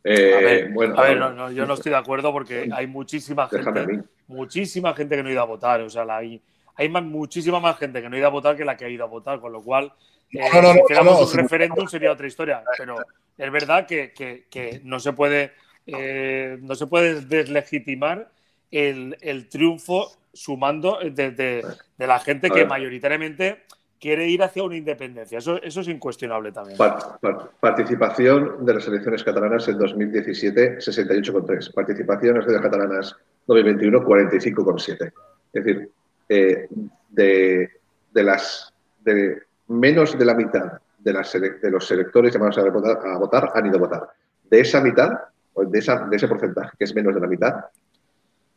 Eh, 0.05 0.33
a 0.33 0.39
ver, 0.39 0.71
bueno, 0.71 0.97
a 0.97 1.01
ver, 1.01 1.17
no, 1.17 1.33
no, 1.33 1.51
yo 1.51 1.65
no 1.65 1.73
estoy 1.73 1.91
de 1.91 1.97
acuerdo 1.97 2.31
porque 2.31 2.69
hay 2.73 2.87
muchísima 2.87 3.47
Déjame 3.51 3.79
a 3.79 3.85
gente, 3.85 4.07
muchísima 4.27 4.93
gente 4.93 5.15
que 5.15 5.23
no 5.23 5.29
ha 5.29 5.31
ido 5.33 5.41
a 5.41 5.45
votar. 5.45 5.81
O 5.81 5.89
sea, 5.89 6.05
la- 6.05 6.17
hay, 6.17 6.41
hay 6.75 6.89
más, 6.89 7.03
muchísima 7.03 7.59
más 7.59 7.77
gente 7.77 8.01
que 8.01 8.09
no 8.09 8.15
ha 8.15 8.19
ido 8.19 8.27
a 8.27 8.31
votar 8.31 8.55
que 8.57 8.65
la 8.65 8.75
que 8.77 8.85
ha 8.85 8.89
ido 8.89 9.03
a 9.03 9.07
votar, 9.07 9.39
con 9.39 9.51
lo 9.53 9.61
cual, 9.61 9.91
eh, 10.31 10.39
No, 10.53 10.61
no, 10.61 10.67
no, 10.69 10.73
si 10.73 10.79
hiciéramos 10.81 11.13
no, 11.13 11.19
no, 11.25 11.25
un 11.31 11.33
referéndum 11.37 11.87
sería 11.87 12.11
otra 12.11 12.27
historia. 12.27 12.63
Pero 12.77 12.95
es 13.37 13.51
verdad 13.51 13.85
que, 13.85 14.11
que- 14.13 14.45
que 14.49 14.81
no 14.83 14.99
se 14.99 15.13
puede, 15.13 15.51
eh, 15.85 16.57
no 16.61 16.75
se 16.75 16.87
puede 16.87 17.21
deslegitimar 17.21 18.29
el, 18.71 19.15
el 19.21 19.47
triunfo 19.49 20.11
sumando 20.33 20.97
de, 21.03 21.31
de- 21.31 21.63
de 21.97 22.07
la 22.07 22.19
gente 22.19 22.49
que 22.49 22.65
mayoritariamente 22.65 23.63
quiere 23.99 24.27
ir 24.27 24.41
hacia 24.43 24.63
una 24.63 24.75
independencia. 24.75 25.37
Eso, 25.37 25.61
eso 25.61 25.81
es 25.81 25.87
incuestionable 25.87 26.51
también. 26.51 26.77
Pa- 26.77 27.17
pa- 27.21 27.49
participación 27.59 28.65
de 28.65 28.73
las 28.73 28.87
elecciones 28.87 29.23
catalanas 29.23 29.67
en 29.67 29.77
2017, 29.77 30.77
68,3. 30.79 31.71
Participación 31.73 32.31
en 32.35 32.37
las 32.41 32.47
elecciones 32.49 32.61
catalanas 32.61 33.15
2021, 33.47 34.03
45,7. 34.03 35.11
Es 35.53 35.63
decir, 35.63 35.89
eh, 36.29 36.67
de, 37.09 37.69
de 38.11 38.23
las 38.23 38.73
de 39.03 39.43
menos 39.67 40.17
de 40.17 40.25
la 40.25 40.33
mitad 40.33 40.79
de, 41.03 41.13
las 41.13 41.33
de 41.33 41.71
los 41.71 41.89
electores 41.91 42.33
llamados 42.33 42.57
a 42.57 42.69
votar, 42.69 42.99
a 43.05 43.17
votar 43.17 43.51
han 43.53 43.65
ido 43.65 43.77
a 43.77 43.79
votar. 43.79 44.09
De 44.49 44.61
esa 44.61 44.81
mitad, 44.81 45.11
o 45.53 45.65
de, 45.65 45.79
esa, 45.79 46.07
de 46.07 46.15
ese 46.15 46.27
porcentaje, 46.27 46.71
que 46.77 46.85
es 46.85 46.95
menos 46.95 47.13
de 47.13 47.21
la 47.21 47.27
mitad, 47.27 47.65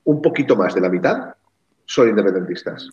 un 0.05 0.23
poquito 0.23 0.57
más 0.57 0.75
de 0.75 0.81
la 0.81 0.89
mitad 0.89 1.35
son 1.85 2.09
independentistas. 2.09 2.89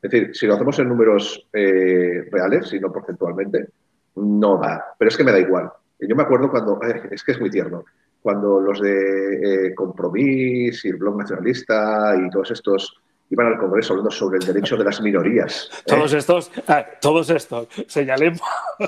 Es 0.00 0.10
decir, 0.10 0.30
si 0.34 0.46
lo 0.46 0.54
hacemos 0.54 0.78
en 0.78 0.88
números 0.88 1.46
eh, 1.52 2.28
reales 2.30 2.72
y 2.72 2.80
no 2.80 2.92
porcentualmente, 2.92 3.68
no 4.16 4.58
da. 4.58 4.94
Pero 4.98 5.08
es 5.08 5.16
que 5.16 5.24
me 5.24 5.32
da 5.32 5.38
igual. 5.38 5.70
Yo 6.00 6.14
me 6.14 6.22
acuerdo 6.22 6.50
cuando, 6.50 6.80
eh, 6.82 7.08
es 7.10 7.22
que 7.24 7.32
es 7.32 7.40
muy 7.40 7.50
tierno, 7.50 7.84
cuando 8.22 8.60
los 8.60 8.80
de 8.80 9.66
eh, 9.66 9.74
Compromís 9.74 10.84
y 10.84 10.88
el 10.88 10.96
Blog 10.96 11.16
Nacionalista 11.18 12.14
y 12.16 12.30
todos 12.30 12.50
estos 12.52 13.00
iban 13.30 13.46
al 13.48 13.58
Congreso 13.58 13.92
hablando 13.92 14.10
sobre 14.10 14.38
el 14.38 14.46
derecho 14.46 14.76
de 14.76 14.84
las 14.84 15.00
minorías. 15.00 15.70
¿eh? 15.72 15.82
Todos 15.86 16.12
estos, 16.12 16.50
ah, 16.66 16.84
todos 17.00 17.30
estos, 17.30 17.68
señalemos. 17.86 18.40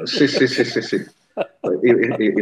Sí, 0.06 0.26
sí, 0.28 0.48
sí, 0.48 0.64
sí, 0.64 0.82
sí. 0.82 0.98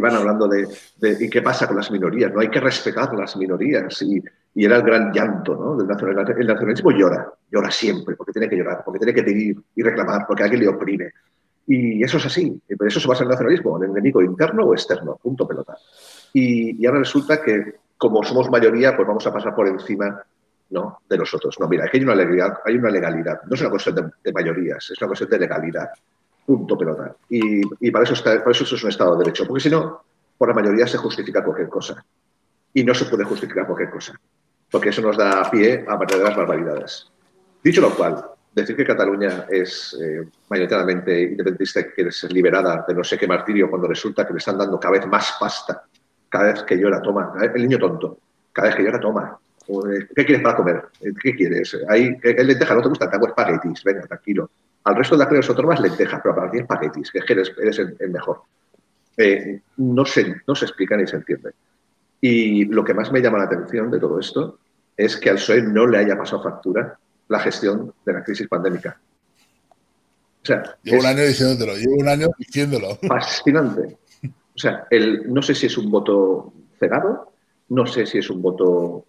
Van 0.01 0.15
hablando 0.17 0.49
de, 0.49 0.67
de- 0.97 1.25
¿y 1.25 1.29
qué 1.31 1.43
pasa 1.43 1.67
con 1.67 1.77
las 1.77 1.91
minorías? 1.91 2.33
No 2.33 2.41
hay 2.41 2.49
que 2.49 2.61
respetar 2.61 3.15
las 3.15 3.37
minorías. 3.37 4.01
Y, 4.03 4.23
y 4.55 4.65
era 4.65 4.77
el 4.77 4.83
gran 4.83 5.13
llanto 5.13 5.55
¿no? 5.55 5.77
del 5.77 5.87
nacionalismo. 5.87 6.41
El 6.41 6.47
nacionalismo 6.47 6.91
llora, 6.93 7.33
llora 7.51 7.71
siempre, 7.71 8.17
porque 8.17 8.33
tiene 8.33 8.49
que 8.49 8.57
llorar, 8.57 8.83
porque 8.85 8.99
tiene 8.99 9.15
que 9.15 9.23
pedir 9.23 9.57
y 9.77 9.83
reclamar, 9.83 10.25
porque 10.27 10.43
alguien 10.43 10.63
le 10.63 10.69
oprime. 10.69 11.11
Y 11.67 12.03
eso 12.03 12.17
es 12.17 12.27
así. 12.27 12.61
Por 12.77 12.87
eso 12.89 12.99
se 12.99 13.07
basa 13.07 13.25
el 13.25 13.29
nacionalismo, 13.29 13.77
en 13.77 13.85
el 13.85 13.91
enemigo 13.91 14.23
interno 14.23 14.65
o 14.65 14.73
externo, 14.75 15.19
punto 15.23 15.47
pelota. 15.47 15.77
Y, 16.33 16.83
y 16.83 16.87
ahora 16.87 17.01
resulta 17.01 17.43
que, 17.43 17.75
como 17.99 18.25
somos 18.25 18.51
mayoría, 18.51 18.97
pues 18.97 19.07
vamos 19.07 19.27
a 19.27 19.33
pasar 19.33 19.55
por 19.55 19.69
encima 19.69 20.23
¿no? 20.71 21.01
de 21.09 21.17
los 21.17 21.33
otros. 21.35 21.59
No, 21.61 21.69
mira, 21.69 21.85
aquí 21.85 21.99
hay 21.99 22.05
una 22.05 22.15
legalidad, 22.15 22.59
hay 22.65 22.77
una 22.77 22.91
legalidad. 22.91 23.43
No 23.45 23.55
es 23.55 23.61
una 23.61 23.71
cuestión 23.71 24.13
de, 24.23 24.33
mayorías, 24.33 24.91
es 24.91 25.01
una 25.01 25.09
cuestión 25.09 25.31
de 25.31 25.39
legalidad. 25.39 25.91
Punto 26.47 26.79
pelota. 26.79 27.15
Y, 27.29 27.61
y 27.87 27.91
para, 27.91 28.05
eso 28.05 28.15
está, 28.15 28.39
para 28.39 28.51
eso 28.51 28.65
es 28.65 28.83
un 28.83 28.89
Estado 28.91 29.13
de 29.13 29.25
Derecho. 29.25 29.47
Porque 29.47 29.63
si 29.63 29.71
no, 29.71 30.03
por 30.37 30.49
la 30.49 30.55
mayoría 30.55 30.87
se 30.87 30.99
justifica 30.99 31.45
cualquier 31.45 31.69
cosa. 31.69 32.03
Y 32.73 32.85
no 32.85 32.95
se 32.95 33.07
puede 33.07 33.25
justificar 33.25 33.67
cualquier 33.67 33.91
cosa. 33.91 34.19
Porque 34.71 34.91
eso 34.91 35.03
nos 35.03 35.17
da 35.17 35.51
pie 35.51 35.85
a 35.87 35.97
verdaderas 35.97 36.37
barbaridades. 36.37 37.11
Dicho 37.63 37.81
lo 37.81 37.95
cual, 37.95 38.25
decir 38.55 38.77
que 38.77 38.85
Cataluña 38.85 39.47
es 39.49 39.97
eh, 40.01 40.29
mayoritariamente 40.49 41.23
independentista 41.23 41.83
que 41.91 42.03
es 42.03 42.33
liberada 42.33 42.85
de 42.87 42.95
no 42.95 43.05
sé 43.05 43.19
qué 43.19 43.27
martirio 43.27 43.71
cuando 43.71 43.89
resulta 43.89 44.27
que 44.27 44.33
le 44.33 44.39
están 44.39 44.59
dando 44.59 44.79
cada 44.79 44.93
vez 44.93 45.07
más 45.07 45.37
pasta, 45.39 45.85
cada 46.29 46.53
vez 46.53 46.63
que 46.63 46.77
llora, 46.77 47.01
toma, 47.01 47.33
el 47.55 47.63
niño 47.63 47.79
tonto, 47.79 48.19
cada 48.53 48.69
vez 48.69 48.77
que 48.77 48.83
llora, 48.85 49.01
toma. 49.01 49.39
¿Qué 50.15 50.25
quieres 50.25 50.43
para 50.43 50.57
comer? 50.57 50.85
¿Qué 51.23 51.35
quieres? 51.35 51.77
Hay, 51.89 52.19
¿Qué 52.19 52.33
lenteja? 52.43 52.75
¿No 52.75 52.83
te 52.83 52.89
gusta? 52.89 53.11
Te 53.11 53.17
hago 53.17 53.29
espaguetis. 53.29 53.85
Venga, 53.85 54.03
tranquilo. 54.03 54.51
Al 54.85 54.97
resto 54.97 55.15
de 55.15 55.19
las 55.19 55.27
comunidades 55.27 55.51
autónomas 55.51 55.81
lentejas, 55.81 56.21
pero 56.23 56.35
para 56.35 56.51
ti 56.51 56.59
espaguetis, 56.59 57.11
que 57.11 57.19
es 57.19 57.31
eres, 57.31 57.53
eres 57.61 57.79
el, 57.79 57.97
el 57.99 58.11
mejor. 58.11 58.43
Eh, 59.17 59.61
no, 59.79 60.05
se, 60.05 60.37
no 60.47 60.55
se 60.55 60.65
explica 60.65 60.97
ni 60.97 61.07
se 61.07 61.17
entiende. 61.17 61.51
Y 62.21 62.65
lo 62.65 62.85
que 62.85 62.95
más 62.95 63.13
me 63.13 63.21
llama 63.21 63.39
la 63.39 63.45
atención 63.45 63.91
de 63.91 64.01
todo 64.01 64.19
esto 64.19 64.59
es 64.97 65.17
que 65.17 65.31
al 65.31 65.37
PSOE 65.37 65.63
no 65.63 65.87
le 65.87 65.99
haya 65.99 66.17
pasado 66.17 66.43
factura 66.43 66.99
la 67.29 67.41
gestión 67.41 67.93
de 68.05 68.13
la 68.13 68.25
crisis 68.25 68.49
pandémica. 68.49 68.99
O 70.43 70.47
sea, 70.47 70.63
Llevo 70.83 70.99
es 70.99 71.05
un 71.05 71.11
año 71.11 71.23
diciéndolo, 71.25 71.77
llevo 71.77 71.97
un 71.97 72.09
año 72.09 72.29
diciéndolo. 72.39 72.97
fascinante. 73.09 73.99
O 74.25 74.59
sea, 74.59 74.87
el, 74.91 75.33
no 75.33 75.43
sé 75.43 75.55
si 75.55 75.67
es 75.67 75.77
un 75.77 75.91
voto 75.91 76.53
cegado, 76.79 77.33
no 77.69 77.87
sé 77.87 78.07
si 78.07 78.19
es 78.19 78.31
un 78.31 78.41
voto 78.41 79.05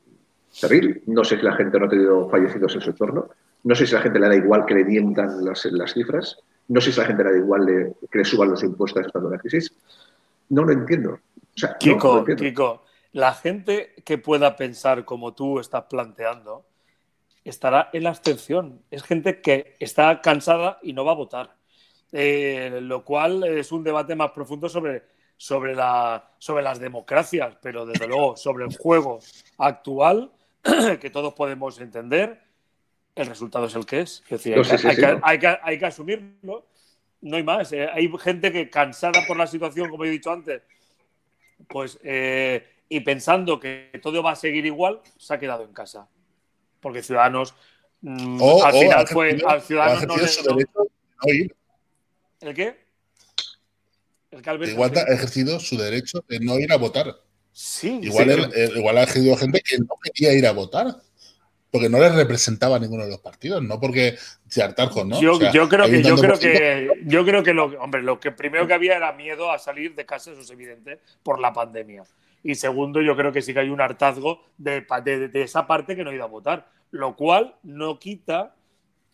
terrible, 0.59 1.01
no 1.07 1.23
sé 1.23 1.37
si 1.37 1.43
la 1.43 1.55
gente 1.55 1.79
no 1.79 1.85
ha 1.85 1.89
tenido 1.89 2.29
fallecidos 2.29 2.75
en 2.75 2.81
su 2.81 2.89
entorno, 2.89 3.29
no 3.63 3.75
sé 3.75 3.85
si 3.85 3.93
la 3.93 4.01
gente 4.01 4.19
le 4.19 4.27
da 4.27 4.35
igual 4.35 4.65
que 4.65 4.75
le 4.75 4.85
mientan 4.85 5.43
las, 5.43 5.65
las 5.65 5.93
cifras, 5.93 6.37
no 6.69 6.79
sé 6.79 6.91
si 6.91 6.99
la 6.99 7.07
gente 7.07 7.23
le 7.23 7.31
da 7.31 7.37
igual 7.37 7.95
que 8.11 8.17
le 8.17 8.25
suban 8.25 8.51
los 8.51 8.63
impuestos 8.63 9.05
estando 9.05 9.27
en 9.27 9.33
la 9.33 9.39
crisis. 9.39 9.73
No 10.49 10.63
lo 10.63 10.71
entiendo. 10.71 11.11
O 11.13 11.57
sea, 11.59 11.69
no 11.69 11.73
lo 11.73 11.79
Kiko, 11.79 12.17
entiendo. 12.19 12.43
Kiko, 12.43 12.83
la 13.13 13.33
gente 13.33 13.95
que 14.05 14.17
pueda 14.17 14.55
pensar 14.55 15.03
como 15.03 15.33
tú 15.33 15.59
estás 15.59 15.85
planteando 15.89 16.65
estará 17.43 17.89
en 17.93 18.03
la 18.03 18.09
abstención. 18.09 18.81
Es 18.91 19.03
gente 19.03 19.41
que 19.41 19.75
está 19.79 20.21
cansada 20.21 20.79
y 20.83 20.93
no 20.93 21.03
va 21.05 21.13
a 21.13 21.15
votar. 21.15 21.55
Eh, 22.11 22.79
lo 22.81 23.03
cual 23.03 23.43
es 23.43 23.71
un 23.71 23.83
debate 23.83 24.15
más 24.15 24.31
profundo 24.31 24.67
sobre, 24.69 25.03
sobre, 25.37 25.75
la, 25.75 26.31
sobre 26.39 26.63
las 26.63 26.79
democracias, 26.79 27.57
pero 27.61 27.85
desde 27.85 28.07
luego 28.07 28.35
sobre 28.35 28.65
el 28.65 28.75
juego 28.77 29.19
actual, 29.57 30.31
que 30.99 31.09
todos 31.09 31.33
podemos 31.33 31.79
entender, 31.79 32.41
el 33.15 33.27
resultado 33.27 33.65
es 33.65 33.75
el 33.75 33.85
que 33.85 34.01
es. 34.01 34.21
Es 34.25 34.29
decir, 34.29 34.55
No, 34.55 34.61
hay, 34.63 34.65
sí, 34.65 34.71
que, 34.71 34.77
sí, 34.77 34.87
hay 34.87 34.95
sí, 34.95 35.01
que- 35.01 35.07
no. 35.13 35.19
hay 35.23 35.39
que- 35.39 35.57
hay 35.61 35.79
que 35.79 35.85
asumirlo. 35.85 36.65
No 37.21 37.35
hay 37.35 37.43
más. 37.43 37.71
eh. 37.73 37.87
Hay 37.91 38.09
gente 38.19 38.51
que 38.51 38.69
cansada 38.69 39.19
por 39.27 39.35
la 39.37 39.45
situación, 39.47 39.89
como 39.89 40.05
he 40.05 40.09
dicho 40.09 40.31
antes, 40.31 40.61
pues 41.67 41.99
eh, 42.03 42.65
y 42.87 43.01
pensando 43.01 43.59
que 43.59 43.91
todo 44.01 44.23
va 44.23 44.31
a 44.31 44.35
seguir 44.35 44.65
igual, 44.65 45.01
se 45.17 45.33
ha 45.33 45.39
quedado 45.39 45.63
en 45.65 45.73
casa. 45.73 46.07
Porque 46.79 47.03
Ciudadanos 47.03 47.53
mm, 48.01 48.41
O, 48.41 48.63
al 48.63 48.73
final 48.73 49.07
fue 49.07 49.31
al 49.31 49.43
o 49.43 49.49
ha 49.49 49.59
Ciudadanos 49.59 50.07
no 50.07 50.15
ejercido 50.15 50.55
le- 50.55 50.63
su 50.63 50.69
no-. 50.69 50.87
¿El 52.41 52.53
qué? 52.55 52.87
¿El 54.31 54.41
que 54.41 54.49
Alberto, 54.49 54.99
ha 54.99 55.13
ejercido 55.13 55.59
su 55.59 55.75
derecho 55.77 56.23
de 56.29 56.39
no 56.39 56.57
ir 56.57 56.71
a 56.71 56.77
votar. 56.77 57.07
Sí, 57.61 57.99
Igual, 58.03 58.29
sí, 58.31 58.39
el- 58.39 58.53
el- 58.71 58.77
igual 58.77 58.97
ha 58.99 59.03
ejercido 59.03 59.35
gente 59.35 59.59
que 59.61 59.77
no 59.79 59.97
quería 60.01 60.31
ir 60.33 60.47
a 60.47 60.53
votar. 60.53 60.95
Porque 61.71 61.89
no 61.89 61.99
les 61.99 62.15
representaba 62.15 62.77
a 62.77 62.79
ninguno 62.79 63.03
de 63.03 63.09
los 63.11 63.19
partidos, 63.19 63.61
no 63.61 63.79
porque 63.81 64.17
se 64.47 64.63
hartarjos, 64.63 65.05
¿no? 65.05 65.19
Yo, 65.21 65.33
O 65.33 65.39
sea, 65.39 65.51
yo 65.51 65.67
creo 65.67 65.85
que 65.87 66.01
yo 66.01 66.15
creo 66.15 66.39
que 66.39 66.87
yo 67.05 67.25
creo 67.25 67.43
que 67.43 67.53
lo 67.53 67.65
hombre 67.81 68.01
lo 68.01 68.17
que 68.19 68.31
primero 68.31 68.65
que 68.65 68.73
había 68.73 68.95
era 68.95 69.11
miedo 69.11 69.51
a 69.51 69.59
salir 69.59 69.93
de 69.93 70.05
casa 70.05 70.31
eso 70.31 70.39
es 70.39 70.49
evidente 70.49 70.99
por 71.21 71.37
la 71.39 71.51
pandemia 71.53 72.05
y 72.43 72.55
segundo 72.55 73.01
yo 73.01 73.15
creo 73.17 73.31
que 73.33 73.41
sí 73.43 73.53
que 73.53 73.59
hay 73.59 73.69
un 73.69 73.81
hartazgo 73.81 74.41
de, 74.57 74.83
de- 75.03 75.27
de 75.27 75.41
esa 75.43 75.67
parte 75.67 75.95
que 75.95 76.03
no 76.03 76.09
ha 76.09 76.15
ido 76.15 76.23
a 76.23 76.27
votar 76.27 76.71
lo 76.89 77.15
cual 77.15 77.55
no 77.61 77.99
quita 77.99 78.55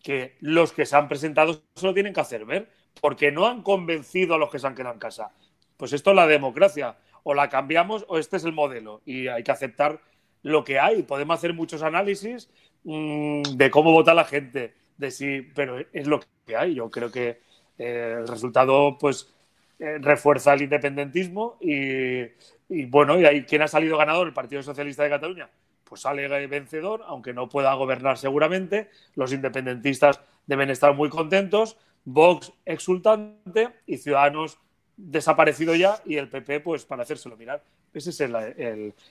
que 0.02 0.36
los 0.40 0.72
que 0.72 0.86
se 0.86 0.96
han 0.96 1.08
presentado 1.08 1.60
se 1.74 1.84
lo 1.86 1.92
tienen 1.92 2.14
que 2.14 2.20
hacer 2.20 2.46
ver 2.46 2.70
porque 3.02 3.32
no 3.32 3.46
han 3.46 3.62
convencido 3.62 4.34
a 4.34 4.38
los 4.38 4.50
que 4.50 4.58
se 4.58 4.66
han 4.66 4.74
quedado 4.74 4.94
en 4.94 5.00
casa 5.00 5.30
pues 5.76 5.92
esto 5.92 6.08
es 6.10 6.16
la 6.16 6.26
democracia 6.26 6.96
o 7.28 7.34
la 7.34 7.48
cambiamos 7.48 8.04
o 8.06 8.18
este 8.18 8.36
es 8.36 8.44
el 8.44 8.52
modelo 8.52 9.02
y 9.04 9.26
hay 9.26 9.42
que 9.42 9.50
aceptar 9.50 10.00
lo 10.44 10.62
que 10.62 10.78
hay 10.78 11.02
podemos 11.02 11.36
hacer 11.36 11.54
muchos 11.54 11.82
análisis 11.82 12.48
mm, 12.84 13.42
de 13.42 13.68
cómo 13.68 13.90
vota 13.90 14.14
la 14.14 14.24
gente, 14.24 14.74
de 14.96 15.10
si, 15.10 15.42
pero 15.42 15.84
es 15.92 16.06
lo 16.06 16.20
que 16.46 16.56
hay. 16.56 16.74
Yo 16.74 16.88
creo 16.88 17.10
que 17.10 17.40
eh, 17.78 18.18
el 18.20 18.28
resultado, 18.28 18.96
pues, 18.96 19.34
eh, 19.80 19.98
refuerza 20.00 20.54
el 20.54 20.62
independentismo 20.62 21.56
y, 21.60 22.20
y, 22.68 22.86
bueno, 22.86 23.18
y 23.18 23.26
ahí 23.26 23.42
quién 23.42 23.62
ha 23.62 23.68
salido 23.68 23.98
ganador, 23.98 24.28
el 24.28 24.32
Partido 24.32 24.62
Socialista 24.62 25.02
de 25.02 25.10
Cataluña, 25.10 25.50
pues 25.82 26.02
sale 26.02 26.46
vencedor, 26.46 27.02
aunque 27.08 27.32
no 27.32 27.48
pueda 27.48 27.74
gobernar 27.74 28.18
seguramente. 28.18 28.88
Los 29.16 29.32
independentistas 29.32 30.20
deben 30.46 30.70
estar 30.70 30.94
muy 30.94 31.08
contentos. 31.08 31.76
Vox 32.04 32.52
exultante 32.64 33.70
y 33.84 33.96
Ciudadanos 33.96 34.60
desaparecido 34.96 35.74
ya 35.74 36.00
y 36.04 36.16
el 36.16 36.28
PP, 36.28 36.60
pues, 36.60 36.84
para 36.84 37.02
hacérselo 37.02 37.36
mirar. 37.36 37.62
Ese 37.92 38.10
es 38.10 38.20
el, 38.20 38.34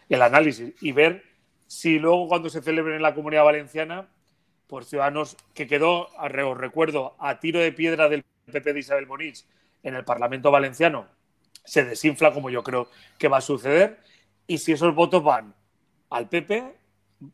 el- 0.10 0.22
análisis 0.22 0.74
y 0.82 0.92
ver 0.92 1.24
si 1.68 2.00
luego 2.00 2.28
cuando 2.28 2.50
se 2.50 2.62
celebre 2.62 2.96
en 2.96 3.02
la 3.02 3.14
Comunidad 3.16 3.44
Valenciana, 3.44 4.08
por 4.68 4.84
Ciudadanos, 4.86 5.38
que 5.54 5.68
quedó, 5.68 6.08
os 6.18 6.58
recuerdo, 6.58 7.16
a 7.20 7.40
tiro 7.40 7.60
de 7.60 7.72
piedra 7.72 8.10
del 8.10 8.24
PP 8.52 8.74
de 8.74 8.80
Isabel 8.80 9.08
Monich 9.08 9.46
en 9.84 9.96
el 9.96 10.04
Parlamento 10.04 10.50
Valenciano, 10.52 11.08
se 11.64 11.84
desinfla 11.86 12.34
como 12.34 12.50
yo 12.50 12.64
creo 12.64 12.90
que 13.18 13.28
va 13.28 13.38
a 13.38 13.42
suceder, 13.42 14.00
y 14.48 14.58
si 14.58 14.72
esos 14.72 14.94
votos 14.94 15.24
van 15.24 15.54
al 16.10 16.30
PP, 16.30 16.64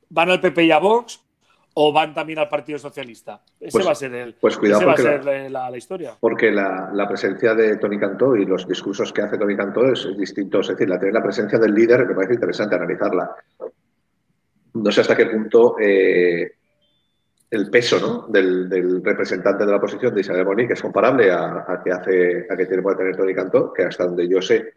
van 0.10 0.30
al 0.30 0.42
PP 0.42 0.66
y 0.66 0.72
a 0.72 0.78
Vox, 0.80 1.22
o 1.74 1.94
van 1.94 2.14
también 2.14 2.40
al 2.40 2.50
Partido 2.50 2.78
Socialista? 2.78 3.42
Ese 3.60 3.72
Pues- 3.72 3.88
va 3.88 3.92
a 3.92 3.96
ser 3.96 4.14
el, 4.14 4.34
pues 4.36 4.58
cuidado 4.58 4.86
va 4.86 4.94
a 4.94 4.98
ser 4.98 5.24
la, 5.52 5.70
la 5.70 5.78
historia. 5.78 6.16
Porque 6.20 6.52
la, 6.52 6.90
la 6.94 7.08
presencia 7.08 7.56
de 7.56 7.78
Tony 7.78 7.98
Cantó 7.98 8.36
y 8.36 8.46
los 8.46 8.68
discursos 8.68 9.14
que 9.14 9.22
hace 9.22 9.38
Tony 9.38 9.56
Cantó 9.56 9.92
es, 9.92 10.08
distinto. 10.18 10.60
Es 10.60 10.68
decir, 10.70 10.90
la, 10.90 11.00
tener 11.00 11.14
la 11.14 11.24
presencia 11.24 11.58
del 11.60 11.74
líder 11.74 12.06
me 12.06 12.14
parece 12.16 12.34
interesante 12.34 12.76
analizarla. 12.76 13.32
No 14.74 14.92
sé 14.92 15.02
hasta 15.02 15.16
qué 15.18 15.26
punto 15.26 15.76
eh, 15.80 16.52
el 17.50 17.70
peso 17.70 18.00
¿no? 18.00 18.28
del, 18.32 18.70
del 18.70 19.04
representante 19.04 19.66
de 19.66 19.72
la 19.72 19.78
oposición 19.78 20.14
de 20.16 20.22
Isabel 20.22 20.46
Boni, 20.46 20.68
que 20.68 20.74
es 20.74 20.82
comparable 20.82 21.30
a, 21.32 21.66
a 21.68 21.82
que 21.84 21.92
hace 21.92 22.48
a 22.50 22.56
que 22.56 22.66
tiene 22.66 22.82
puede 22.82 22.98
tener 22.98 23.16
Tony 23.18 23.34
Cantó, 23.34 23.74
que 23.74 23.84
hasta 23.84 24.06
donde 24.06 24.28
yo 24.30 24.42
sé, 24.42 24.74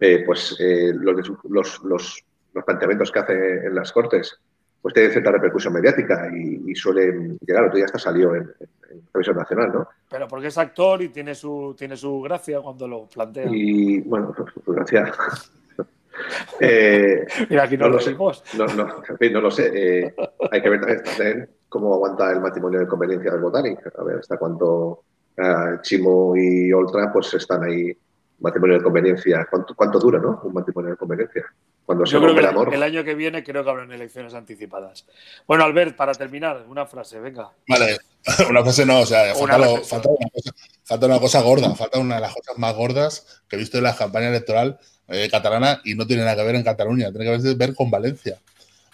eh, 0.00 0.22
pues 0.24 0.56
eh, 0.58 0.92
los, 0.94 1.30
los, 1.48 1.84
los, 1.84 2.24
los 2.54 2.64
planteamientos 2.64 3.12
que 3.12 3.18
hace 3.18 3.66
en 3.66 3.74
las 3.74 3.92
Cortes 3.92 4.38
pues 4.82 4.94
tienen 4.94 5.12
cierta 5.12 5.32
repercusión 5.32 5.74
mediática 5.74 6.30
y, 6.34 6.70
y 6.70 6.74
suelen 6.74 7.38
llegar. 7.46 7.64
Otro 7.64 7.76
día 7.76 7.84
hasta 7.84 7.98
salió 7.98 8.34
en, 8.34 8.50
en, 8.90 9.02
Televisión 9.12 9.36
Nacional, 9.36 9.72
¿no? 9.72 9.88
Pero 10.08 10.26
porque 10.26 10.48
es 10.48 10.58
actor 10.58 11.02
y 11.02 11.10
tiene 11.10 11.34
su, 11.34 11.74
tiene 11.78 11.96
su 11.96 12.20
gracia 12.22 12.60
cuando 12.60 12.88
lo 12.88 13.06
plantea. 13.06 13.46
Y 13.50 14.00
bueno, 14.00 14.32
pues, 14.36 14.52
pues, 14.64 14.76
gracias. 14.76 15.52
eh, 16.60 17.26
Mira, 17.50 17.64
aquí 17.64 17.76
no, 17.76 17.86
no 17.86 17.94
lo 17.94 18.00
sé. 18.00 18.14
no, 18.14 18.66
no, 18.74 19.02
en 19.08 19.18
fin, 19.18 19.32
no 19.32 19.40
lo 19.40 19.50
sé. 19.50 19.70
Eh, 19.74 20.14
hay 20.50 20.62
que 20.62 20.68
ver 20.68 20.80
también, 20.80 21.02
también 21.04 21.50
cómo 21.68 21.94
aguanta 21.94 22.32
el 22.32 22.40
matrimonio 22.40 22.80
de 22.80 22.86
conveniencia 22.86 23.32
del 23.32 23.40
Botanic. 23.40 23.78
A 23.98 24.02
ver 24.02 24.18
hasta 24.18 24.38
cuánto 24.38 25.04
eh, 25.36 25.78
Chimo 25.82 26.34
y 26.36 26.72
Oltra 26.72 27.12
pues 27.12 27.32
están 27.34 27.64
ahí. 27.64 27.96
Matrimonio 28.40 28.78
de 28.78 28.82
conveniencia. 28.82 29.46
¿Cuánto, 29.50 29.74
cuánto 29.74 29.98
dura, 29.98 30.18
no? 30.18 30.40
Un 30.44 30.54
matrimonio 30.54 30.92
de 30.92 30.96
conveniencia. 30.96 31.44
Cuando 31.90 32.06
se 32.06 32.12
Yo 32.12 32.20
creo 32.22 32.34
que 32.34 32.40
el 32.40 32.46
amor. 32.46 32.72
el 32.72 32.82
año 32.84 33.02
que 33.02 33.16
viene 33.16 33.42
creo 33.42 33.64
que 33.64 33.70
habrán 33.70 33.90
elecciones 33.90 34.32
anticipadas. 34.34 35.06
Bueno, 35.44 35.64
Albert, 35.64 35.96
para 35.96 36.12
terminar, 36.14 36.64
una 36.68 36.86
frase, 36.86 37.18
venga. 37.18 37.50
Vale, 37.66 37.98
una 38.48 38.62
frase 38.62 38.86
no, 38.86 39.00
o 39.00 39.06
sea, 39.06 39.34
Una 39.34 39.54
falta, 39.54 39.58
lo- 39.58 39.64
reflexión. 39.76 39.88
falta 39.88 40.08
una 40.08 40.30
cosa, 40.30 40.52
falta 40.84 41.06
una 41.06 41.18
cosa 41.18 41.40
gorda, 41.42 41.74
falta 41.74 41.98
una 41.98 42.14
de 42.14 42.20
las 42.20 42.32
cosas 42.32 42.58
más 42.58 42.76
gordas 42.76 43.42
que 43.48 43.56
he 43.56 43.58
visto 43.58 43.78
en 43.78 43.82
la 43.82 43.96
campaña 43.96 44.28
electoral 44.28 44.78
eh, 45.08 45.28
catalana 45.28 45.80
y 45.84 45.96
no 45.96 46.06
tiene 46.06 46.22
nada 46.22 46.36
que 46.36 46.44
ver 46.44 46.54
en 46.54 46.62
Cataluña, 46.62 47.10
tiene 47.10 47.24
que 47.24 47.38
ver, 47.38 47.56
ver 47.56 47.74
con 47.74 47.90
Valencia. 47.90 48.38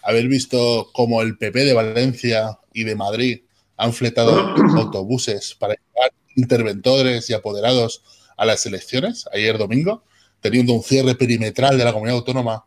Haber 0.03 0.27
visto 0.27 0.89
cómo 0.95 1.21
el 1.21 1.37
PP 1.37 1.67
de 1.67 1.75
Valencia 1.75 2.59
y 2.73 2.85
de 2.85 2.97
Madrid 2.97 3.43
han 3.77 3.93
fletado 3.93 4.55
autobuses 4.79 5.55
para 5.55 5.75
llevar 5.75 6.13
interventores 6.35 7.29
y 7.29 7.35
apoderados 7.35 8.03
a 8.39 8.47
las 8.47 8.65
elecciones 8.65 9.29
ayer 9.35 9.59
domingo, 9.59 10.03
teniendo 10.41 10.73
un 10.73 10.83
cierre 10.83 11.15
perimetral 11.15 11.77
de 11.77 11.85
la 11.85 11.93
comunidad 11.93 12.17
autónoma 12.17 12.65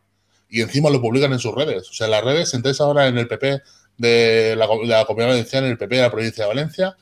y 0.50 0.62
encima 0.62 0.90
lo 0.90 1.00
publican 1.00 1.32
en 1.32 1.38
sus 1.38 1.54
redes. 1.54 1.88
O 1.88 1.92
sea, 1.92 2.08
las 2.08 2.24
redes, 2.24 2.52
entréis 2.54 2.80
ahora 2.80 3.06
en 3.06 3.16
el 3.18 3.28
PP 3.28 3.60
de 3.96 4.54
la, 4.56 4.66
de 4.66 4.86
la 4.86 5.04
Comunidad 5.04 5.30
Valenciana, 5.34 5.66
en 5.66 5.72
el 5.72 5.78
PP 5.78 5.96
de 5.96 6.02
la 6.02 6.10
provincia 6.10 6.44
de 6.44 6.48
Valencia, 6.48 6.96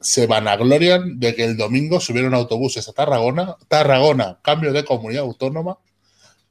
se 0.00 0.26
vanaglorian 0.26 1.18
de 1.20 1.34
que 1.34 1.44
el 1.44 1.56
domingo 1.56 2.00
subieron 2.00 2.34
autobuses 2.34 2.88
a 2.88 2.92
Tarragona, 2.92 3.56
Tarragona, 3.68 4.38
cambio 4.42 4.72
de 4.72 4.84
comunidad 4.84 5.22
autónoma, 5.22 5.78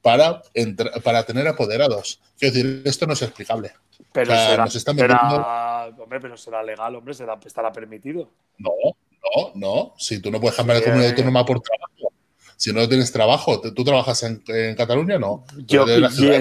para, 0.00 0.42
para 1.04 1.24
tener 1.24 1.46
apoderados. 1.46 2.20
Quiero 2.38 2.54
decir, 2.54 2.82
esto 2.84 3.06
no 3.06 3.12
es 3.12 3.22
explicable. 3.22 3.72
Pero 4.12 4.32
O 4.32 4.34
sea, 4.34 4.50
será, 4.50 4.64
nos 4.64 4.74
están 4.74 4.96
será- 4.96 5.90
hombre, 5.98 6.20
pero 6.20 6.36
será 6.36 6.62
legal, 6.62 6.96
hombre, 6.96 7.14
será, 7.14 7.38
estará 7.44 7.72
permitido. 7.72 8.30
No, 8.58 8.72
no, 8.84 9.52
no. 9.54 9.94
Si 9.98 10.20
tú 10.20 10.30
no 10.30 10.40
puedes 10.40 10.56
cambiar 10.56 10.78
de 10.78 10.84
comunidad 10.84 11.08
eh. 11.08 11.12
autónoma 11.12 11.46
por 11.46 11.60
trabajo, 11.60 11.91
si 12.62 12.72
no 12.72 12.88
tienes 12.88 13.10
trabajo, 13.10 13.60
¿tú 13.60 13.82
trabajas 13.82 14.22
en, 14.22 14.40
en 14.46 14.76
Cataluña? 14.76 15.18
No. 15.18 15.44
Yo, 15.66 15.84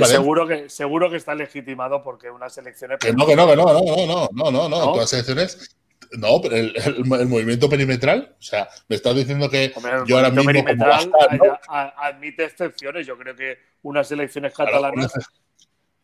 seguro, 0.06 0.48
que, 0.48 0.70
seguro 0.70 1.10
que 1.10 1.18
está 1.18 1.34
legitimado 1.34 2.04
porque 2.04 2.30
unas 2.30 2.56
elecciones. 2.60 3.00
Que 3.00 3.12
no, 3.12 3.26
que 3.26 3.36
no, 3.36 3.48
que 3.48 3.56
no, 3.56 3.66
no, 3.66 3.74
no, 3.74 4.06
no, 4.06 4.30
no, 4.32 4.52
no, 4.52 4.70
no. 4.70 4.70
¿No? 4.70 4.86
Todas 4.94 5.12
las 5.12 5.14
elecciones. 5.14 5.76
No, 6.12 6.40
pero 6.40 6.58
el, 6.58 6.76
el- 6.76 6.96
el 7.22 7.28
movimiento 7.28 7.68
perimetral, 7.68 8.36
o 8.38 8.42
sea, 8.44 8.70
me 8.88 8.98
estás 8.98 9.16
diciendo 9.16 9.50
que 9.50 9.72
Hombre, 9.76 9.94
yo 10.06 10.18
ahora 10.18 10.30
mismo. 10.30 10.44
como 10.44 10.54
perimetral 10.66 11.10
Bastar, 11.10 11.40
¿no? 11.40 11.60
admite 11.98 12.44
excepciones. 12.46 13.08
Yo 13.08 13.18
creo 13.18 13.36
que 13.36 13.58
unas 13.82 14.12
elecciones 14.12 14.54
catalanas. 14.54 15.12
una, 15.16 15.26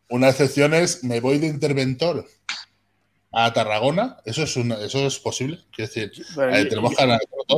una 0.09 0.29
excepción 0.29 0.73
es 0.73 1.03
me 1.03 1.19
voy 1.19 1.37
de 1.37 1.45
interventor 1.45 2.25
a 3.31 3.53
Tarragona. 3.53 4.17
¿Eso 4.25 4.43
es, 4.43 4.55
una, 4.55 4.75
eso 4.81 5.05
es 5.05 5.19
posible? 5.19 5.59
Quiero 5.71 5.91
decir, 5.93 6.11
eh, 6.51 6.65
tenemos 6.65 6.95
todo. 6.95 7.17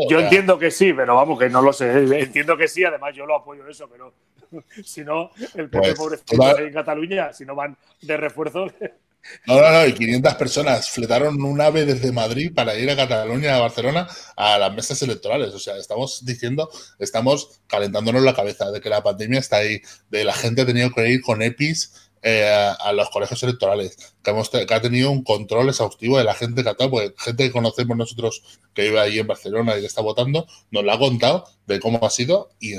Yo 0.09 0.17
o 0.17 0.19
sea, 0.19 0.19
entiendo 0.21 0.57
que 0.59 0.71
sí, 0.71 0.93
pero 0.93 1.15
vamos, 1.15 1.39
que 1.39 1.49
no 1.49 1.61
lo 1.61 1.73
sé. 1.73 1.89
Entiendo 2.19 2.57
que 2.57 2.67
sí, 2.67 2.83
además 2.83 3.15
yo 3.15 3.25
lo 3.25 3.35
apoyo 3.35 3.67
eso, 3.67 3.87
pero 3.89 4.13
si 4.83 5.03
no, 5.03 5.31
el 5.55 5.69
PP 5.69 5.79
Pues, 5.79 5.93
pobrecito 5.95 6.35
toda- 6.35 6.61
en 6.61 6.73
Cataluña, 6.73 7.33
si 7.33 7.45
no 7.45 7.55
van 7.55 7.77
de 8.01 8.17
refuerzo, 8.17 8.67
No, 9.45 9.59
no, 9.61 9.69
no, 9.71 9.85
y 9.85 9.93
500 9.93 10.35
personas 10.35 10.89
fletaron 10.89 11.41
un 11.43 11.59
ave 11.59 11.85
desde 11.85 12.11
Madrid 12.11 12.53
para 12.55 12.75
ir 12.77 12.89
a 12.89 12.95
Cataluña, 12.95 13.55
a 13.55 13.59
Barcelona, 13.59 14.07
a 14.35 14.57
las 14.57 14.73
mesas 14.73 15.01
electorales. 15.01 15.53
O 15.53 15.59
sea, 15.59 15.75
estamos 15.75 16.25
diciendo, 16.25 16.69
estamos 16.99 17.61
calentándonos 17.67 18.23
la 18.23 18.33
cabeza 18.33 18.71
de 18.71 18.79
que 18.79 18.89
la 18.89 19.03
pandemia 19.03 19.39
está 19.39 19.57
ahí, 19.57 19.81
de 20.09 20.23
la 20.23 20.33
gente 20.33 20.61
ha 20.61 20.65
tenido 20.65 20.91
que 20.91 21.09
ir 21.09 21.21
con 21.21 21.41
EPIs 21.41 22.08
eh, 22.21 22.73
a, 22.79 22.93
los 22.93 23.09
colegios 23.09 23.41
electorales, 23.43 23.97
que, 24.23 24.65
que 24.65 24.73
ha 24.73 24.81
tenido 24.81 25.11
un 25.11 25.23
control 25.23 25.69
exhaustivo 25.69 26.17
de 26.17 26.23
la 26.23 26.33
gente 26.33 26.63
catalana, 26.63 26.91
porque 26.91 27.13
gente 27.17 27.43
que 27.45 27.51
conocemos 27.51 27.97
nosotros 27.97 28.59
que 28.73 28.83
vive 28.83 28.99
ahí 28.99 29.19
en 29.19 29.27
Barcelona 29.27 29.77
y 29.77 29.81
que 29.81 29.87
está 29.87 30.01
votando, 30.01 30.47
nos 30.71 30.83
lo 30.83 30.91
ha 30.91 30.99
contado 30.99 31.45
de 31.67 31.79
cómo 31.79 32.05
ha 32.05 32.09
sido 32.09 32.49
y, 32.59 32.75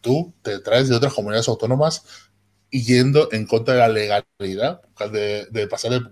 tú 0.00 0.32
te 0.42 0.60
traes 0.60 0.88
de 0.88 0.96
otras 0.96 1.12
comunidades 1.12 1.48
autónomas 1.48 2.04
yendo 2.70 3.28
en 3.32 3.46
contra 3.46 3.74
de 3.74 3.80
la 3.80 3.88
legalidad 3.88 4.80
de, 5.10 5.46
de 5.46 5.66
pasar 5.66 5.92
el, 5.92 6.08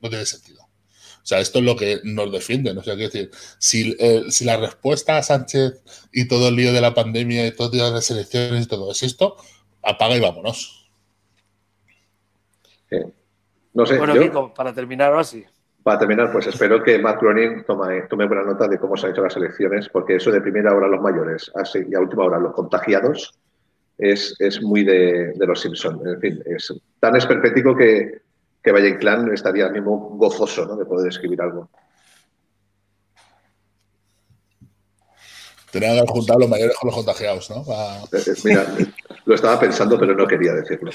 no 0.00 0.08
tiene 0.08 0.26
sentido. 0.26 0.64
O 1.24 1.26
sea, 1.26 1.40
esto 1.40 1.60
es 1.60 1.64
lo 1.64 1.74
que 1.74 2.00
nos 2.04 2.30
defienden. 2.30 2.76
O 2.76 2.82
sea, 2.82 2.96
decir, 2.96 3.30
si, 3.58 3.96
eh, 3.98 4.24
si 4.28 4.44
la 4.44 4.58
respuesta 4.58 5.16
a 5.16 5.22
Sánchez 5.22 5.82
y 6.12 6.28
todo 6.28 6.48
el 6.48 6.56
lío 6.56 6.72
de 6.74 6.82
la 6.82 6.92
pandemia 6.92 7.46
y 7.46 7.52
todas 7.56 7.90
las 7.90 8.10
elecciones 8.10 8.64
y 8.64 8.68
todo 8.68 8.92
es 8.92 9.02
esto, 9.02 9.36
apaga 9.82 10.16
y 10.16 10.20
vámonos. 10.20 10.83
Eh, 12.96 13.12
no 13.74 13.86
sé, 13.86 13.98
bueno, 13.98 14.14
yo, 14.14 14.22
Kiko, 14.22 14.54
para 14.54 14.72
terminar 14.72 15.10
ahora 15.10 15.24
sí. 15.24 15.44
para 15.82 15.98
terminar, 15.98 16.32
pues 16.32 16.46
espero 16.46 16.82
que 16.82 16.98
Matt 16.98 17.20
Groening 17.20 17.64
tome, 17.64 18.02
tome 18.02 18.26
buena 18.26 18.42
nota 18.42 18.66
de 18.68 18.78
cómo 18.78 18.96
se 18.96 19.06
han 19.06 19.12
hecho 19.12 19.22
las 19.22 19.36
elecciones, 19.36 19.88
porque 19.88 20.16
eso 20.16 20.30
de 20.30 20.40
primera 20.40 20.74
hora 20.74 20.88
los 20.88 21.00
mayores 21.00 21.50
así, 21.54 21.80
y 21.88 21.94
a 21.94 22.00
última 22.00 22.24
hora 22.24 22.38
los 22.38 22.54
contagiados 22.54 23.38
es, 23.98 24.34
es 24.38 24.62
muy 24.62 24.84
de, 24.84 25.32
de 25.34 25.46
los 25.46 25.60
Simpson. 25.60 26.00
En 26.06 26.20
fin, 26.20 26.42
es 26.46 26.72
tan 27.00 27.16
esperpético 27.16 27.76
que, 27.76 28.22
que 28.62 28.72
Valle 28.72 28.88
Inclán 28.88 29.32
estaría 29.32 29.68
mismo 29.68 30.16
gozoso 30.16 30.64
¿no? 30.64 30.76
de 30.76 30.86
poder 30.86 31.08
escribir 31.08 31.42
algo. 31.42 31.68
Tenían 35.70 35.92
que 35.92 35.98
haber 35.98 36.10
juntado 36.10 36.38
los 36.38 36.48
mayores 36.48 36.76
con 36.76 36.86
los 36.86 36.96
contagiados, 36.96 37.50
¿no? 37.50 37.64
Eh, 37.66 38.04
eh, 38.12 38.34
Mira, 38.44 38.64
lo 39.24 39.34
estaba 39.34 39.58
pensando, 39.58 39.98
pero 39.98 40.14
no 40.14 40.24
quería 40.26 40.54
decirlo. 40.54 40.92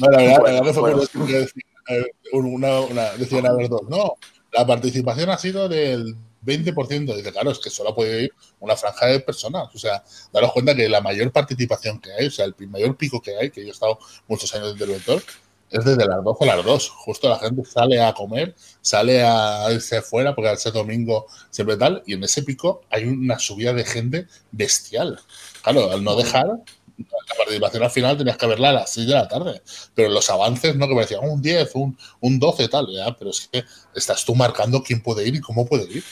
No, 0.00 0.10
la 0.10 0.18
verdad, 0.18 0.38
Bueno, 0.40 0.42
la 0.46 0.52
verdad 0.52 0.66
que 0.66 0.72
fue 0.72 0.80
bueno. 0.80 0.96
por 0.96 1.06
decir 1.06 1.26
que 1.26 1.38
decía, 1.40 1.62
eh, 1.88 2.06
una, 2.32 2.80
una- 2.80 3.10
decían 3.12 3.46
a 3.46 3.52
ver 3.52 3.68
dos. 3.68 3.82
No, 3.88 4.14
la 4.52 4.66
participación 4.66 5.30
ha 5.30 5.38
sido 5.38 5.68
del 5.68 6.16
20%. 6.44 7.14
Dice, 7.16 7.32
claro, 7.32 7.50
es 7.50 7.58
que 7.58 7.70
solo 7.70 7.94
puede 7.94 8.24
ir 8.24 8.32
una 8.60 8.76
franja 8.76 9.06
de 9.06 9.20
personas. 9.20 9.68
O 9.74 9.78
sea, 9.78 10.02
daros 10.32 10.52
cuenta 10.52 10.74
que 10.74 10.88
la 10.88 11.00
mayor 11.00 11.30
participación 11.32 12.00
que 12.00 12.12
hay, 12.12 12.26
o 12.26 12.30
sea, 12.30 12.46
el 12.46 12.54
mayor 12.68 12.96
pico 12.96 13.20
que 13.20 13.36
hay, 13.36 13.50
que 13.50 13.62
yo 13.62 13.68
he 13.68 13.70
estado 13.72 13.98
muchos 14.28 14.52
años 14.54 14.66
de 14.68 14.72
interventor, 14.72 15.22
es 15.70 15.84
desde 15.86 16.04
las 16.06 16.22
12 16.22 16.50
a 16.50 16.56
las 16.56 16.64
2. 16.66 16.88
Justo 16.90 17.28
la 17.30 17.38
gente 17.38 17.64
sale 17.64 18.02
a 18.02 18.12
comer, 18.12 18.54
sale 18.82 19.22
a 19.24 19.68
irse 19.72 20.02
fuera, 20.02 20.34
porque 20.34 20.50
al 20.50 20.58
ser 20.58 20.72
domingo 20.74 21.26
siempre 21.50 21.76
tal, 21.78 22.02
y 22.06 22.12
en 22.14 22.24
ese 22.24 22.42
pico 22.42 22.82
hay 22.90 23.04
una 23.04 23.38
subida 23.38 23.72
de 23.72 23.84
gente 23.84 24.26
bestial. 24.50 25.18
Claro, 25.62 25.90
al 25.90 26.04
no 26.04 26.14
dejar, 26.16 26.46
la 27.10 27.34
participación 27.36 27.82
al 27.82 27.90
final 27.90 28.16
tenías 28.18 28.36
que 28.36 28.46
verla 28.46 28.70
a 28.70 28.72
las 28.72 28.90
6 28.92 29.06
de 29.06 29.14
la 29.14 29.28
tarde. 29.28 29.62
Pero 29.94 30.08
los 30.10 30.28
avances, 30.30 30.76
¿no? 30.76 30.86
Que 30.88 30.94
parecían 30.94 31.20
un 31.24 31.40
10, 31.42 31.74
un, 31.74 31.96
un 32.20 32.38
12, 32.38 32.68
tal, 32.68 32.86
ya, 32.90 33.16
pero 33.16 33.30
es 33.30 33.48
que 33.52 33.64
estás 33.94 34.24
tú 34.24 34.34
marcando 34.34 34.82
quién 34.82 35.02
puede 35.02 35.26
ir 35.26 35.34
y 35.36 35.40
cómo 35.40 35.66
puede 35.66 35.84
ir. 35.84 36.02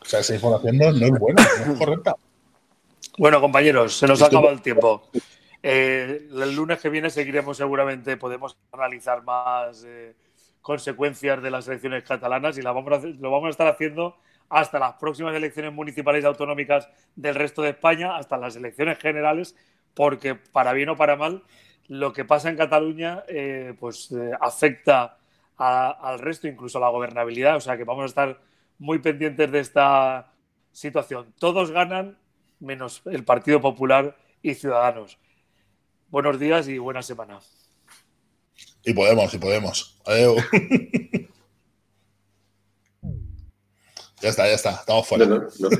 O 0.00 0.04
sea, 0.04 0.20
esa 0.20 0.34
información 0.34 0.76
no, 0.78 0.92
no 0.92 1.06
es 1.06 1.20
buena, 1.20 1.46
no 1.66 1.72
es 1.72 1.78
correcta. 1.78 2.16
Bueno, 3.18 3.40
compañeros, 3.40 3.94
se 3.96 4.06
nos 4.06 4.22
ha 4.22 4.26
acabado 4.26 4.50
el 4.52 4.62
tiempo. 4.62 5.08
Eh, 5.62 6.28
el 6.32 6.56
lunes 6.56 6.80
que 6.80 6.88
viene 6.88 7.10
seguiremos 7.10 7.56
seguramente, 7.56 8.16
podemos 8.16 8.56
analizar 8.72 9.22
más 9.24 9.84
eh, 9.86 10.14
consecuencias 10.62 11.42
de 11.42 11.50
las 11.50 11.68
elecciones 11.68 12.02
catalanas 12.04 12.56
y 12.56 12.62
la 12.62 12.72
vamos 12.72 12.92
a 12.92 12.96
hacer- 12.96 13.16
lo 13.20 13.30
vamos 13.30 13.48
a 13.48 13.50
estar 13.50 13.66
haciendo 13.66 14.16
hasta 14.48 14.78
las 14.78 14.94
próximas 14.94 15.34
elecciones 15.34 15.72
municipales 15.72 16.24
y 16.24 16.26
autonómicas 16.26 16.88
del 17.14 17.34
resto 17.34 17.62
de 17.62 17.70
España, 17.70 18.16
hasta 18.16 18.36
las 18.36 18.56
elecciones 18.56 18.98
generales, 18.98 19.54
porque 19.94 20.34
para 20.34 20.72
bien 20.72 20.88
o 20.88 20.96
para 20.96 21.16
mal, 21.16 21.42
lo 21.88 22.12
que 22.12 22.24
pasa 22.24 22.48
en 22.50 22.56
Cataluña 22.56 23.24
eh, 23.28 23.74
pues 23.78 24.10
eh, 24.12 24.30
afecta 24.40 25.18
a- 25.58 25.90
al 25.90 26.18
resto, 26.20 26.46
incluso 26.48 26.78
a 26.78 26.80
la 26.82 26.88
gobernabilidad. 26.88 27.56
O 27.56 27.60
sea 27.60 27.76
que 27.76 27.84
vamos 27.84 28.02
a 28.04 28.06
estar 28.06 28.40
muy 28.78 28.98
pendientes 29.00 29.50
de 29.50 29.60
esta 29.60 30.32
situación. 30.72 31.34
Todos 31.38 31.70
ganan 31.70 32.18
menos 32.60 33.02
el 33.06 33.24
Partido 33.24 33.60
Popular 33.60 34.16
y 34.42 34.54
Ciudadanos. 34.54 35.18
Buenos 36.08 36.38
días 36.38 36.68
y 36.68 36.78
buena 36.78 37.02
semana. 37.02 37.40
Y 38.84 38.92
podemos, 38.94 39.32
y 39.34 39.38
podemos. 39.38 40.00
Adeu. 40.06 40.36
Ya 44.22 44.28
está, 44.28 44.46
ya 44.46 44.52
está, 44.54 44.70
estamos 44.72 45.06
fuera. 45.08 45.24
No, 45.24 45.38
no, 45.38 45.48
no. 45.60 45.68